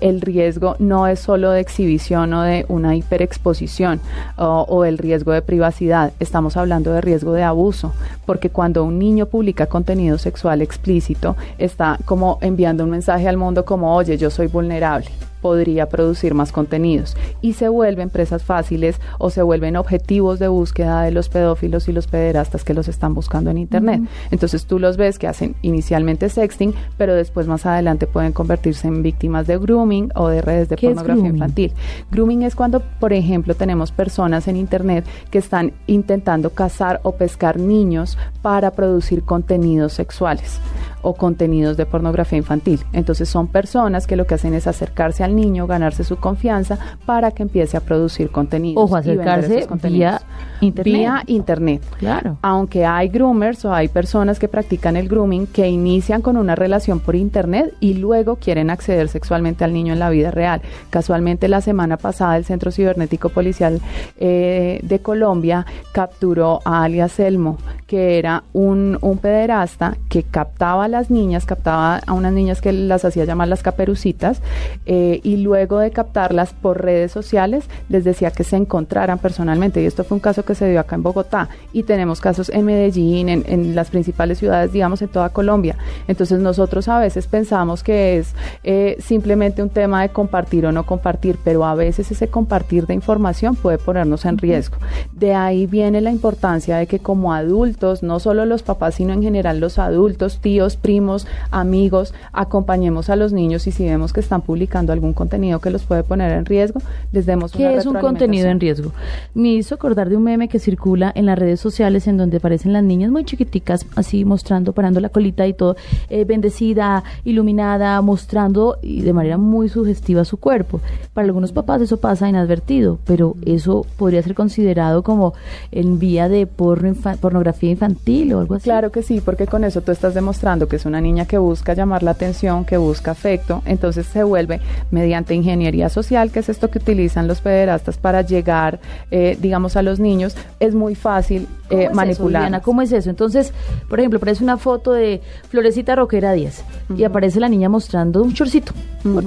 [0.00, 4.00] el riesgo no es solo de exhibición o de una hiperexposición
[4.36, 7.92] o, el riesgo de privacidad, estamos hablando de riesgo de abuso,
[8.26, 13.64] porque cuando un niño publica contenido sexual explícito, está como enviando un mensaje al mundo
[13.64, 15.08] como, oye, yo soy vulnerable
[15.44, 21.02] podría producir más contenidos y se vuelven presas fáciles o se vuelven objetivos de búsqueda
[21.02, 24.00] de los pedófilos y los pederastas que los están buscando en internet.
[24.30, 29.02] Entonces tú los ves que hacen inicialmente sexting, pero después más adelante pueden convertirse en
[29.02, 31.72] víctimas de grooming o de redes de pornografía infantil.
[32.10, 37.60] Grooming es cuando, por ejemplo, tenemos personas en internet que están intentando cazar o pescar
[37.60, 40.58] niños para producir contenidos sexuales
[41.04, 42.80] o contenidos de pornografía infantil.
[42.92, 47.30] Entonces son personas que lo que hacen es acercarse al niño, ganarse su confianza para
[47.30, 48.82] que empiece a producir contenidos.
[48.82, 50.20] Ojo, acercarse vía
[50.60, 50.94] internet.
[50.94, 51.82] Vía internet.
[51.98, 52.38] Claro.
[52.42, 57.00] Aunque hay groomers o hay personas que practican el grooming que inician con una relación
[57.00, 60.62] por internet y luego quieren acceder sexualmente al niño en la vida real.
[60.90, 63.80] Casualmente la semana pasada el Centro Cibernético Policial
[64.18, 71.10] eh, de Colombia capturó a alias Elmo, que era un, un pederasta que captaba las
[71.10, 74.40] niñas, captaba a unas niñas que las hacía llamar las caperucitas,
[74.86, 79.82] eh, y luego de captarlas por redes sociales, les decía que se encontraran personalmente.
[79.82, 81.48] Y esto fue un caso que se dio acá en Bogotá.
[81.72, 85.76] Y tenemos casos en Medellín, en, las principales ciudades, digamos, en toda Colombia.
[86.06, 90.86] Entonces nosotros a veces pensamos que es eh, simplemente un tema de compartir o no
[90.86, 94.76] compartir, pero a veces ese compartir de información puede ponernos en riesgo.
[95.12, 99.22] De ahí viene la importancia de que como adultos, no solo los papás, sino en
[99.24, 104.42] general los adultos, tíos, primos, amigos, acompañemos a los niños y si vemos que están
[104.42, 108.48] publicando algún contenido que los puede poner en riesgo, les demos ¿Qué es un contenido
[108.48, 108.92] en riesgo?
[109.32, 112.74] Me hizo acordar de un meme que circula en las redes sociales en donde aparecen
[112.74, 115.74] las niñas muy chiquiticas, así mostrando, parando la colita y todo,
[116.10, 120.82] eh, bendecida, iluminada, mostrando y de manera muy sugestiva su cuerpo.
[121.14, 125.32] Para algunos papás eso pasa inadvertido, pero eso podría ser considerado como
[125.72, 128.64] en vía de pornografía infantil o algo así.
[128.64, 131.74] Claro que sí, porque con eso tú estás demostrando que es una niña que busca
[131.74, 134.60] llamar la atención, que busca afecto, entonces se vuelve
[134.90, 139.82] mediante ingeniería social, que es esto que utilizan los pederastas para llegar, eh, digamos, a
[139.82, 142.60] los niños, es muy fácil eh, manipular.
[142.62, 143.10] ¿Cómo es eso?
[143.10, 143.52] Entonces,
[143.88, 146.64] por ejemplo, aparece una foto de Florecita Roquera 10
[146.96, 148.72] y aparece la niña mostrando un chorcito,
[149.04, 149.20] uh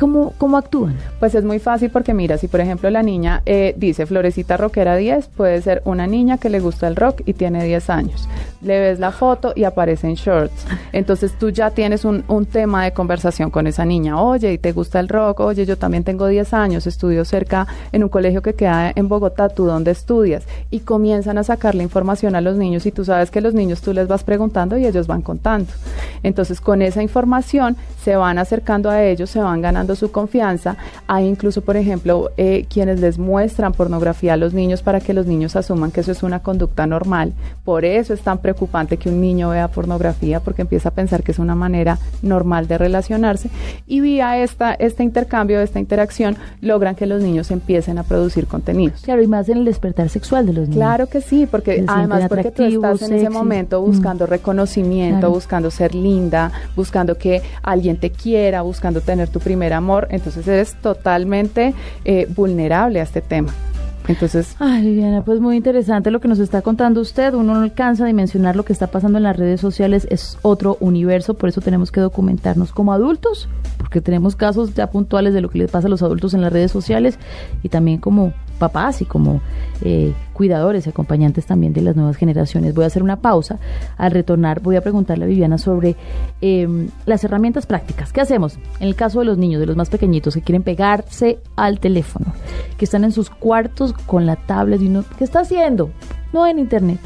[0.00, 0.96] ¿Cómo, ¿Cómo actúan?
[1.18, 4.96] Pues es muy fácil porque mira, si por ejemplo la niña eh, dice Florecita Rockera
[4.96, 8.26] 10, puede ser una niña que le gusta el rock y tiene 10 años.
[8.62, 10.64] Le ves la foto y aparece en shorts.
[10.92, 14.18] Entonces tú ya tienes un, un tema de conversación con esa niña.
[14.22, 15.40] Oye, ¿y te gusta el rock?
[15.40, 19.50] Oye, yo también tengo 10 años, estudio cerca en un colegio que queda en Bogotá.
[19.50, 20.44] ¿Tú dónde estudias?
[20.70, 23.92] Y comienzan a sacarle información a los niños y tú sabes que los niños tú
[23.92, 25.70] les vas preguntando y ellos van contando.
[26.22, 30.76] Entonces con esa información se van acercando a ellos, se van ganando su confianza.
[31.06, 35.26] Hay incluso, por ejemplo, eh, quienes les muestran pornografía a los niños para que los
[35.26, 37.32] niños asuman que eso es una conducta normal.
[37.64, 41.32] Por eso es tan preocupante que un niño vea pornografía, porque empieza a pensar que
[41.32, 43.50] es una manera normal de relacionarse.
[43.86, 49.00] Y vía esta, este intercambio, esta interacción, logran que los niños empiecen a producir contenidos.
[49.02, 50.76] Claro, y más en el despertar sexual de los niños.
[50.76, 54.28] Claro que sí, porque además porque tú estás en ese momento buscando mm.
[54.28, 60.46] reconocimiento, buscando ser linda, buscando que alguien te quiera, buscando tener tu primer amor, entonces
[60.46, 63.52] eres totalmente eh, vulnerable a este tema.
[64.08, 64.56] Entonces.
[64.58, 67.34] Ay, Viviana, pues muy interesante lo que nos está contando usted.
[67.34, 70.76] Uno no alcanza a dimensionar lo que está pasando en las redes sociales, es otro
[70.80, 75.50] universo, por eso tenemos que documentarnos como adultos, porque tenemos casos ya puntuales de lo
[75.50, 77.18] que les pasa a los adultos en las redes sociales
[77.62, 79.40] y también como papás y como
[79.82, 82.74] eh, cuidadores acompañantes también de las nuevas generaciones.
[82.74, 83.58] Voy a hacer una pausa.
[83.96, 85.96] Al retornar voy a preguntarle a Viviana sobre
[86.40, 88.12] em, las herramientas prácticas.
[88.12, 91.40] ¿Qué hacemos en el caso de los niños, de los más pequeñitos que quieren pegarse
[91.56, 92.26] al teléfono,
[92.78, 95.90] que están en sus cuartos con la tablet y uno, ¿qué está haciendo?
[96.32, 97.00] No en internet.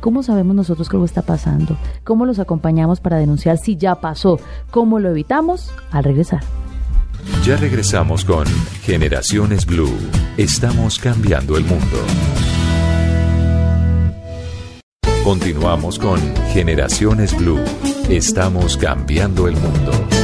[0.00, 1.76] ¿Cómo sabemos nosotros que algo está pasando?
[2.04, 4.38] ¿Cómo los acompañamos para denunciar si ya pasó?
[4.70, 5.72] ¿Cómo lo evitamos?
[5.90, 6.42] Al regresar.
[7.44, 8.46] Ya regresamos con
[8.82, 9.96] Generaciones Blue.
[10.36, 11.98] Estamos cambiando el mundo.
[15.22, 16.20] Continuamos con
[16.52, 17.64] Generaciones Blue.
[18.08, 20.15] Estamos cambiando el mundo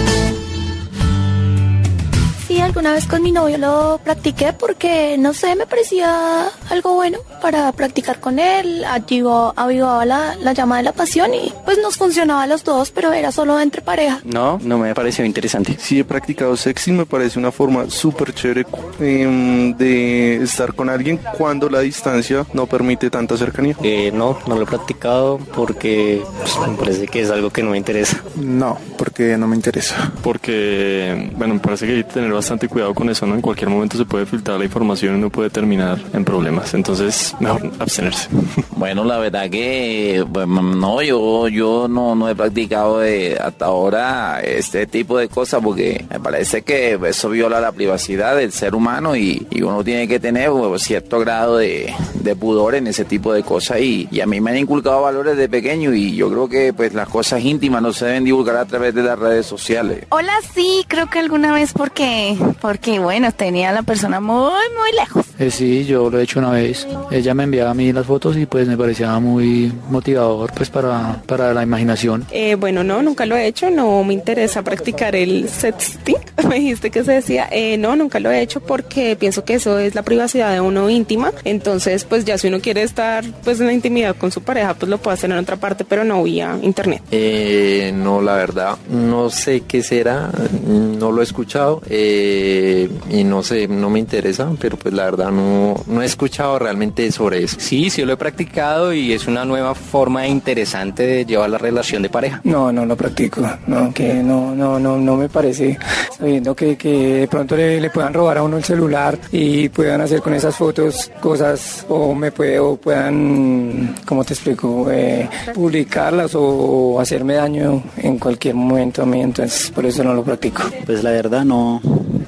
[2.73, 7.71] alguna vez con mi novio lo practiqué porque, no sé, me parecía algo bueno para
[7.73, 8.83] practicar con él.
[8.87, 13.13] avivaba la, la llama de la pasión y pues nos funcionaba a los dos, pero
[13.13, 14.21] era solo entre pareja.
[14.25, 15.77] No, no me pareció interesante.
[15.79, 18.65] Sí, he practicado sexting, me parece una forma súper chévere
[19.01, 23.77] em, de estar con alguien cuando la distancia no permite tanta cercanía.
[23.83, 27.73] Eh, no, no lo he practicado porque pues, me parece que es algo que no
[27.73, 28.23] me interesa.
[28.37, 30.11] No, porque no me interesa.
[30.23, 33.35] Porque, bueno, me parece que hay que tener bastante cuidado con eso, ¿no?
[33.35, 36.75] En cualquier momento se puede filtrar la información y uno puede terminar en problemas.
[36.75, 38.29] Entonces, mejor abstenerse.
[38.77, 44.41] Bueno, la verdad que, pues, no, yo, yo no, no he practicado de, hasta ahora
[44.41, 49.15] este tipo de cosas porque me parece que eso viola la privacidad del ser humano
[49.15, 51.95] y, uno tiene que tener pues, cierto grado de,
[52.39, 55.49] pudor en ese tipo de cosas y, y, a mí me han inculcado valores de
[55.49, 58.95] pequeño y yo creo que pues las cosas íntimas no se deben divulgar a través
[58.95, 60.07] de las redes sociales.
[60.09, 64.93] Hola, sí, creo que alguna vez porque porque bueno, tenía a la persona muy, muy
[64.99, 65.27] lejos.
[65.39, 66.87] Eh, sí, yo lo he hecho una vez.
[67.11, 71.23] Ella me enviaba a mí las fotos y pues me parecía muy motivador pues para,
[71.27, 72.27] para la imaginación.
[72.31, 76.17] Eh, bueno, no, nunca lo he hecho, no me interesa practicar el sexting.
[76.49, 79.79] me dijiste que se decía, eh, no, nunca lo he hecho porque pienso que eso
[79.79, 81.33] es la privacidad de uno íntima.
[81.45, 84.89] Entonces, pues ya si uno quiere estar pues en la intimidad con su pareja, pues
[84.89, 87.03] lo puede hacer en otra parte, pero no vía internet.
[87.11, 90.31] Eh, no, la verdad, no sé qué será,
[90.67, 91.83] no lo he escuchado.
[91.89, 96.07] Eh, eh, y no sé, no me interesa, pero pues la verdad no, no he
[96.07, 97.57] escuchado realmente sobre eso.
[97.59, 102.03] Sí, sí lo he practicado y es una nueva forma interesante de llevar la relación
[102.03, 102.41] de pareja.
[102.45, 105.79] No, no lo practico, no, que no, no, no, no me parece,
[106.17, 110.21] sabiendo que, que de pronto le, puedan robar a uno el celular y puedan hacer
[110.21, 114.91] con esas fotos cosas o me puede, o puedan, ¿cómo te explico?
[114.91, 120.23] Eh, publicarlas o hacerme daño en cualquier momento a mí, entonces por eso no lo
[120.23, 120.63] practico.
[120.87, 121.81] Pues la verdad no,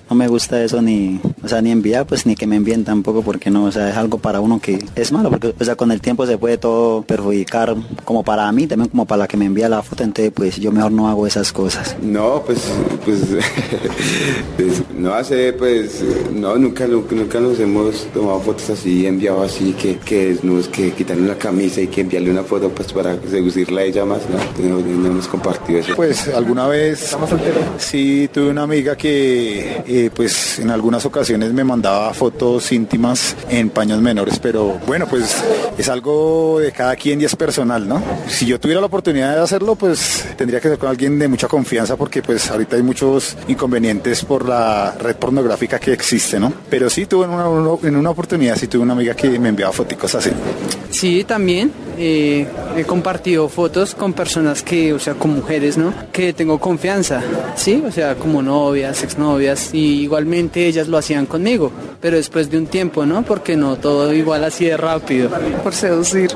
[0.08, 3.22] no me gusta eso ni, o sea, ni enviar, pues ni que me envíen tampoco,
[3.22, 5.90] porque no, o sea, es algo para uno que es malo, porque, o sea, con
[5.90, 9.46] el tiempo se puede todo perjudicar, como para mí, también como para la que me
[9.46, 11.96] envía la foto, entonces, pues yo mejor no hago esas cosas.
[12.02, 12.60] No, pues,
[13.04, 13.20] pues,
[14.56, 19.96] pues no hace, pues, no, nunca, nunca nos hemos tomado fotos así, enviado así, que,
[19.98, 23.84] que desnudos, que quitarle la camisa y que enviarle una foto, pues, para seducirla a
[23.84, 24.68] ella más, ¿no?
[24.68, 25.94] No, hemos compartido eso.
[25.96, 27.16] Pues, alguna vez,
[27.78, 33.70] sí, tuve una amiga que eh, pues en algunas ocasiones me mandaba fotos íntimas en
[33.70, 35.42] paños menores, pero bueno, pues
[35.78, 38.02] es algo de cada quien y es personal, ¿no?
[38.28, 41.48] Si yo tuviera la oportunidad de hacerlo, pues tendría que ser con alguien de mucha
[41.48, 46.52] confianza porque pues ahorita hay muchos inconvenientes por la red pornográfica que existe, ¿no?
[46.68, 50.30] Pero sí tuve en una, oportunidad, sí tuve una amiga que me enviaba fotos así.
[50.90, 55.92] Sí, también eh, he compartido fotos con personas que, o sea, con mujeres, ¿no?
[56.12, 57.22] Que tengo confianza,
[57.56, 57.82] ¿sí?
[57.86, 62.63] O sea, como novias, exnovias, y igualmente ellas lo hacían conmigo, pero después de un
[62.66, 63.22] tiempo, ¿no?
[63.22, 65.30] Porque no todo igual así de rápido.
[65.62, 66.30] Por seducir.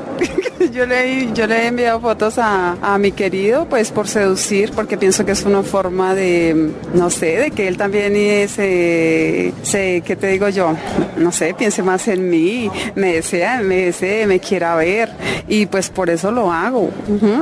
[0.73, 4.97] yo le, yo le he enviado fotos a, a, mi querido, pues por seducir, porque
[4.97, 8.13] pienso que es una forma de, no sé, de que él también
[8.49, 10.75] se, se ¿qué te digo yo?
[11.17, 15.09] No sé, piense más en mí, me desea, me desee, me quiera ver,
[15.47, 16.89] y pues por eso lo hago.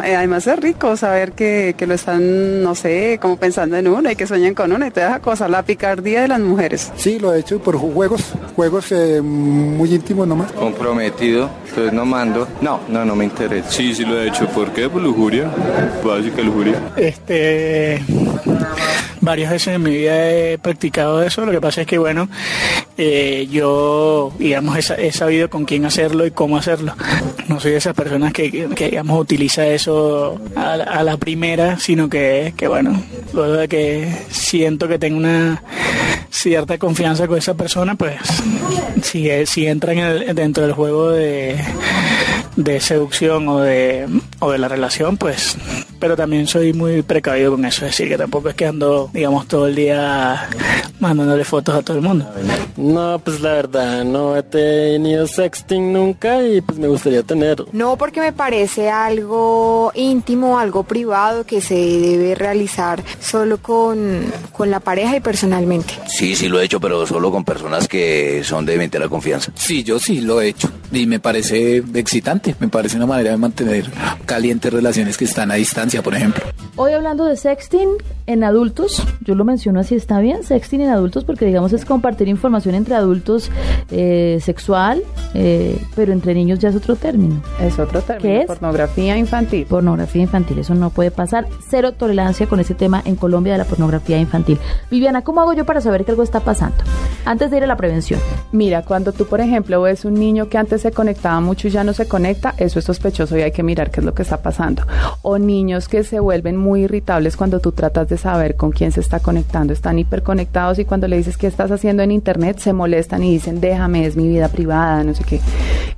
[0.03, 4.09] Eh, además es rico saber que, que, lo están, no sé, como pensando en uno
[4.09, 6.91] y que sueñan con uno y te deja cosa, la picardía de las mujeres.
[6.95, 10.51] Sí, lo he hecho por juegos, juegos eh, muy íntimos nomás.
[10.53, 12.47] Comprometido, entonces no mando.
[12.61, 13.69] No, no, no me interesa.
[13.71, 14.47] Sí, sí lo he hecho.
[14.47, 14.89] ¿Por qué?
[14.89, 15.51] Por lujuria.
[16.03, 16.79] Básica lujuria.
[16.95, 18.01] Este
[19.27, 21.45] varias veces en mi vida he practicado eso.
[21.45, 22.29] Lo que pasa es que, bueno,
[22.97, 26.95] eh, yo, digamos, he, sabido con quién hacerlo y cómo hacerlo.
[27.47, 32.67] No soy de esas personas que, digamos, utiliza eso a, la primera, sino que, que,
[32.67, 33.01] bueno,
[33.33, 35.61] luego de que siento que tengo una
[36.29, 38.15] cierta confianza con esa persona, pues
[39.01, 41.57] si, si entra en el, dentro del juego de,
[42.57, 44.07] de seducción o de,
[44.39, 45.55] o de la relación, pues
[45.99, 49.47] pero también soy muy precavido con eso, es decir, que tampoco es que ando, digamos,
[49.47, 50.49] todo el día
[50.99, 52.27] mandándole fotos a todo el mundo.
[52.77, 57.65] No, pues la verdad, no he tenido sexting nunca y pues me gustaría tener.
[57.71, 64.71] No, porque me parece algo íntimo, algo privado que se debe realizar solo con, con
[64.71, 65.93] la pareja y personalmente.
[66.07, 69.51] Sí, sí lo he hecho, pero solo con personas que son de la confianza.
[69.55, 73.37] Sí, yo sí lo he hecho y me parece excitante, me parece una manera de
[73.37, 73.89] mantener
[74.25, 76.43] calientes relaciones que están a distancia, por ejemplo.
[76.75, 77.89] Hoy hablando de sexting
[78.27, 82.27] en adultos, yo lo menciono así, está bien, sexting en adultos porque digamos es compartir
[82.27, 83.49] información entre adultos
[83.89, 85.01] eh, sexual,
[85.39, 87.43] eh, pero entre niños ya es otro término.
[87.61, 88.21] Es otro término.
[88.23, 88.47] ¿Qué es?
[88.47, 89.67] Pornografía infantil.
[89.67, 91.45] Pornografía infantil, eso no puede pasar.
[91.69, 94.57] Cero tolerancia con ese tema en Colombia de la pornografía infantil.
[94.89, 96.77] Viviana, ¿cómo hago yo para saber que algo está pasando?
[97.23, 98.19] Antes de ir a la prevención.
[98.51, 101.83] Mira, cuando tú, por ejemplo, ves un niño que antes se conectaba mucho y ya
[101.83, 104.41] no se conecta, eso es sospechoso y hay que mirar qué es lo que está
[104.41, 104.87] pasando.
[105.21, 109.01] O niños que se vuelven muy irritables cuando tú tratas de saber con quién se
[109.01, 113.21] está conectando, están hiperconectados y cuando le dices qué estás haciendo en internet se molestan
[113.21, 115.26] y dicen déjame, es mi vida privada, no sé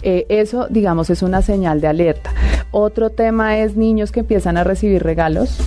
[0.02, 2.32] Eh, eso, digamos, es una señal de alerta.
[2.72, 5.60] Otro tema es niños que empiezan a recibir regalos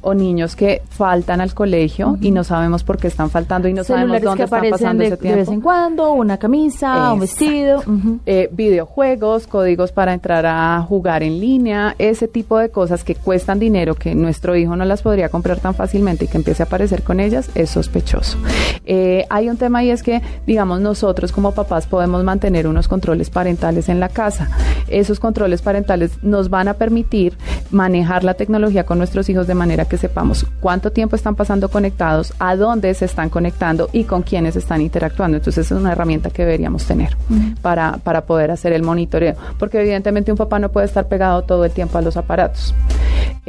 [0.00, 3.84] o niños que faltan al colegio y no sabemos por qué están faltando y no
[3.84, 5.36] sabemos dónde están pasando de, ese tiempo.
[5.36, 7.82] De vez en cuando, una camisa, un vestido.
[8.26, 13.58] Eh, videojuegos, códigos para entrar a jugar en línea, ese tipo de cosas que cuestan
[13.58, 17.02] dinero, que nuestro hijo no las podría comprar tan fácilmente y que empiece a aparecer
[17.02, 18.38] con ellas, es sospechoso.
[18.86, 23.30] Eh, hay un tema y es que, digamos, nosotros como papás podemos mantener unos controles
[23.30, 24.48] parentales en la casa.
[24.88, 27.36] Esos controles parentales nos van a permitir
[27.70, 32.32] manejar la tecnología con nuestros hijos de manera que sepamos cuánto tiempo están pasando conectados,
[32.38, 35.38] a dónde se están conectando y con quiénes están interactuando.
[35.38, 37.16] Entonces es una herramienta que deberíamos tener
[37.62, 41.64] para, para poder hacer el monitoreo, porque evidentemente un papá no puede estar pegado todo
[41.64, 42.74] el tiempo a los aparatos.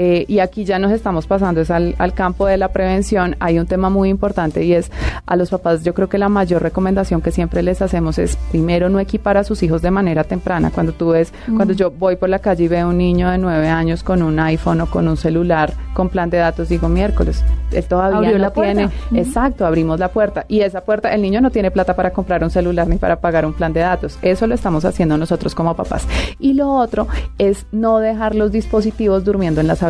[0.01, 3.35] Eh, y aquí ya nos estamos pasando es al, al, campo de la prevención.
[3.41, 4.89] Hay un tema muy importante y es
[5.25, 8.87] a los papás, yo creo que la mayor recomendación que siempre les hacemos es primero
[8.87, 10.71] no equipar a sus hijos de manera temprana.
[10.71, 13.67] Cuando tú ves, cuando yo voy por la calle y veo un niño de nueve
[13.67, 17.43] años con un iPhone o con un celular con plan de datos, digo miércoles,
[17.73, 21.71] él todavía no tiene, exacto, abrimos la puerta y esa puerta, el niño no tiene
[21.71, 24.17] plata para comprar un celular ni para pagar un plan de datos.
[24.21, 26.07] Eso lo estamos haciendo nosotros como papás.
[26.39, 29.88] Y lo otro es no dejar los dispositivos durmiendo en las habitaciones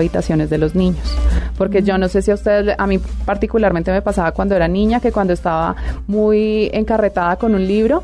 [0.49, 1.05] de los niños.
[1.57, 4.99] Porque yo no sé si a ustedes, a mí particularmente me pasaba cuando era niña,
[4.99, 5.75] que cuando estaba
[6.07, 8.03] muy encarretada con un libro,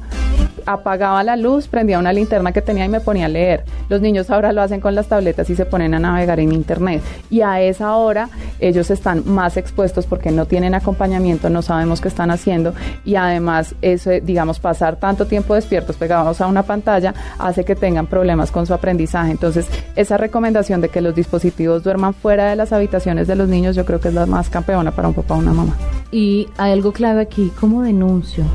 [0.65, 3.63] apagaba la luz, prendía una linterna que tenía y me ponía a leer.
[3.89, 7.01] Los niños ahora lo hacen con las tabletas y se ponen a navegar en internet.
[7.29, 8.29] Y a esa hora
[8.59, 13.75] ellos están más expuestos porque no tienen acompañamiento, no sabemos qué están haciendo y además
[13.81, 18.65] eso, digamos, pasar tanto tiempo despiertos pegados a una pantalla hace que tengan problemas con
[18.65, 19.31] su aprendizaje.
[19.31, 23.75] Entonces, esa recomendación de que los dispositivos duerman fuera de las habitaciones de los niños,
[23.75, 25.75] yo creo que es la más campeona para un papá o una mamá.
[26.11, 28.45] Y hay algo clave aquí, ¿cómo denuncio?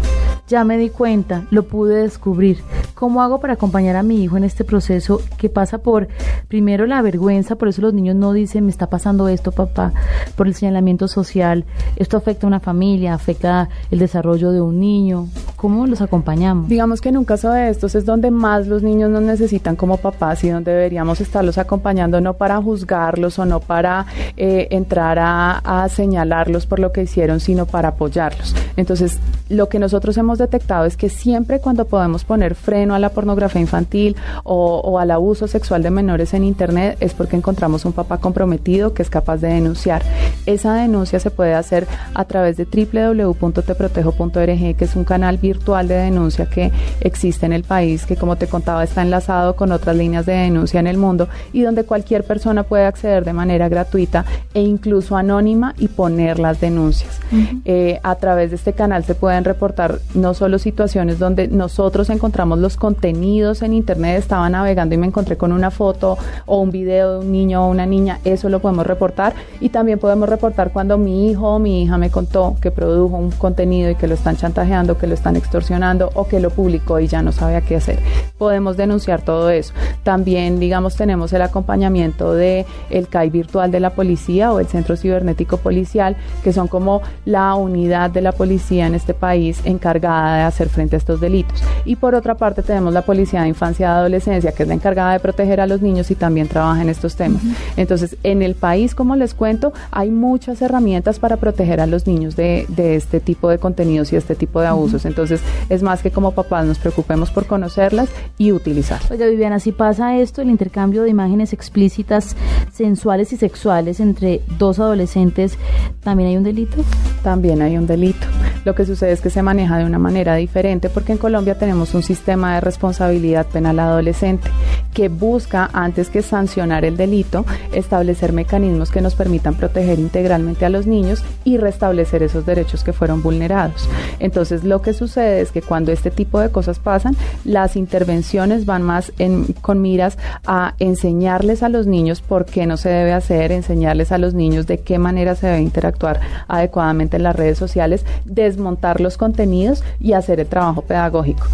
[0.50, 2.58] Ya me di cuenta, lo pude descubrir.
[2.96, 6.08] ¿Cómo hago para acompañar a mi hijo en este proceso que pasa por,
[6.48, 7.54] primero, la vergüenza?
[7.54, 9.92] Por eso los niños no dicen, me está pasando esto, papá,
[10.34, 11.66] por el señalamiento social.
[11.94, 15.28] Esto afecta a una familia, afecta el desarrollo de un niño.
[15.54, 16.68] ¿Cómo los acompañamos?
[16.68, 19.98] Digamos que en un caso de estos es donde más los niños nos necesitan como
[19.98, 24.04] papás y donde deberíamos estarlos acompañando, no para juzgarlos o no para
[24.36, 28.56] eh, entrar a, a señalarlos por lo que hicieron, sino para apoyarlos.
[28.76, 33.10] Entonces, lo que nosotros hemos detectado es que siempre cuando podemos poner freno a la
[33.10, 37.92] pornografía infantil o, o al abuso sexual de menores en Internet es porque encontramos un
[37.92, 40.02] papá comprometido que es capaz de denunciar.
[40.46, 45.94] Esa denuncia se puede hacer a través de www.teprotejo.org, que es un canal virtual de
[45.94, 50.26] denuncia que existe en el país, que como te contaba está enlazado con otras líneas
[50.26, 54.24] de denuncia en el mundo y donde cualquier persona puede acceder de manera gratuita
[54.54, 57.20] e incluso anónima y poner las denuncias.
[57.64, 62.58] Eh, a través de este canal se pueden reportar no solo situaciones donde nosotros encontramos
[62.58, 67.12] los contenidos en internet, estaba navegando y me encontré con una foto o un video
[67.12, 70.98] de un niño o una niña, eso lo podemos reportar y también podemos reportar cuando
[70.98, 74.36] mi hijo o mi hija me contó que produjo un contenido y que lo están
[74.36, 77.76] chantajeando, que lo están extorsionando o que lo publicó y ya no sabe a qué
[77.76, 77.98] hacer.
[78.38, 79.74] Podemos denunciar todo eso.
[80.02, 84.96] También, digamos, tenemos el acompañamiento de el CAI virtual de la policía o el Centro
[84.96, 90.42] Cibernético Policial, que son como la unidad de la policía en este país encargada de
[90.42, 91.62] hacer frente a estos delitos.
[91.84, 95.12] Y por otra parte tenemos la Policía de Infancia y Adolescencia, que es la encargada
[95.12, 97.42] de proteger a los niños y también trabaja en estos temas.
[97.76, 102.36] Entonces, en el país, como les cuento, hay muchas herramientas para proteger a los niños
[102.36, 105.04] de, de este tipo de contenidos y este tipo de abusos.
[105.04, 108.08] Entonces, es más que como papás nos preocupemos por conocerlas
[108.38, 109.10] y utilizarlas.
[109.10, 112.36] Oiga, Viviana, si pasa esto, el intercambio de imágenes explícitas,
[112.72, 115.56] sensuales y sexuales entre dos adolescentes,
[116.02, 116.76] ¿también hay un delito?
[117.22, 118.26] También hay un delito.
[118.64, 121.94] Lo que sucede es que se maneja de una manera diferente porque en Colombia tenemos
[121.94, 124.50] un sistema de responsabilidad penal adolescente
[124.92, 130.70] que busca, antes que sancionar el delito, establecer mecanismos que nos permitan proteger integralmente a
[130.70, 133.88] los niños y restablecer esos derechos que fueron vulnerados.
[134.18, 138.82] Entonces, lo que sucede es que cuando este tipo de cosas pasan, las intervenciones van
[138.82, 139.12] más
[139.60, 144.18] con miras a enseñarles a los niños por qué no se debe hacer, enseñarles a
[144.18, 149.16] los niños de qué manera se debe interactuar adecuadamente en las redes sociales, desmontar los
[149.16, 151.46] contenidos y hacer el trabajo pedagógico.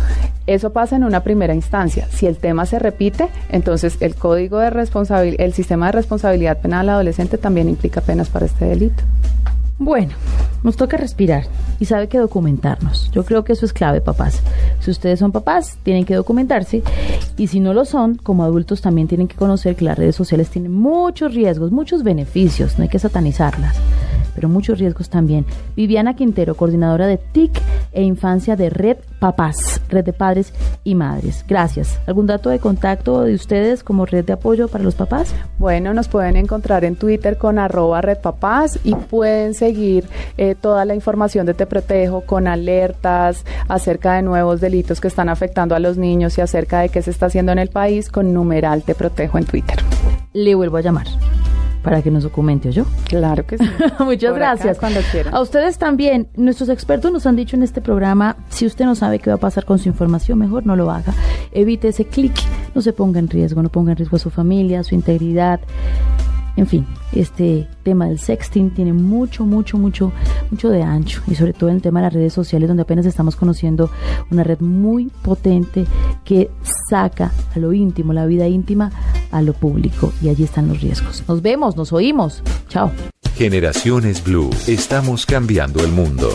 [0.46, 2.06] Eso pasa en una primera instancia.
[2.10, 6.88] Si el tema se repite, entonces el código de responsabilidad, el sistema de responsabilidad penal
[6.88, 9.02] adolescente también implica penas para este delito.
[9.78, 10.12] Bueno,
[10.62, 11.44] nos toca respirar
[11.78, 13.10] y sabe que documentarnos.
[13.10, 14.40] Yo creo que eso es clave, papás.
[14.80, 16.82] Si ustedes son papás, tienen que documentarse
[17.36, 20.48] y si no lo son, como adultos también tienen que conocer que las redes sociales
[20.48, 23.76] tienen muchos riesgos, muchos beneficios, no hay que satanizarlas
[24.36, 25.46] pero muchos riesgos también.
[25.74, 27.60] Viviana Quintero, coordinadora de TIC
[27.92, 30.52] e Infancia de Red Papás, Red de Padres
[30.84, 31.44] y Madres.
[31.48, 31.98] Gracias.
[32.06, 35.34] ¿Algún dato de contacto de ustedes como red de apoyo para los papás?
[35.58, 40.04] Bueno, nos pueden encontrar en Twitter con arroba Red Papás y pueden seguir
[40.36, 45.30] eh, toda la información de Te Protejo con alertas acerca de nuevos delitos que están
[45.30, 48.34] afectando a los niños y acerca de qué se está haciendo en el país con
[48.34, 49.76] numeral Te Protejo en Twitter.
[50.34, 51.06] Le vuelvo a llamar
[51.86, 52.84] para que nos documente, yo.
[53.04, 53.64] Claro que sí.
[54.04, 54.76] Muchas gracias.
[54.76, 55.32] cuando quieran.
[55.32, 56.26] A ustedes también.
[56.34, 59.38] Nuestros expertos nos han dicho en este programa, si usted no sabe qué va a
[59.38, 61.14] pasar con su información, mejor no lo haga.
[61.52, 62.34] Evite ese clic,
[62.74, 65.60] no se ponga en riesgo, no ponga en riesgo a su familia, su integridad.
[66.56, 70.12] En fin, este tema del sexting tiene mucho, mucho, mucho,
[70.50, 73.04] mucho de ancho y sobre todo en el tema de las redes sociales donde apenas
[73.04, 73.90] estamos conociendo
[74.30, 75.84] una red muy potente
[76.24, 76.50] que
[76.88, 78.90] saca a lo íntimo, la vida íntima,
[79.30, 81.24] a lo público y allí están los riesgos.
[81.28, 82.42] Nos vemos, nos oímos.
[82.68, 82.90] Chao.
[83.34, 86.30] Generaciones Blue, estamos cambiando el mundo.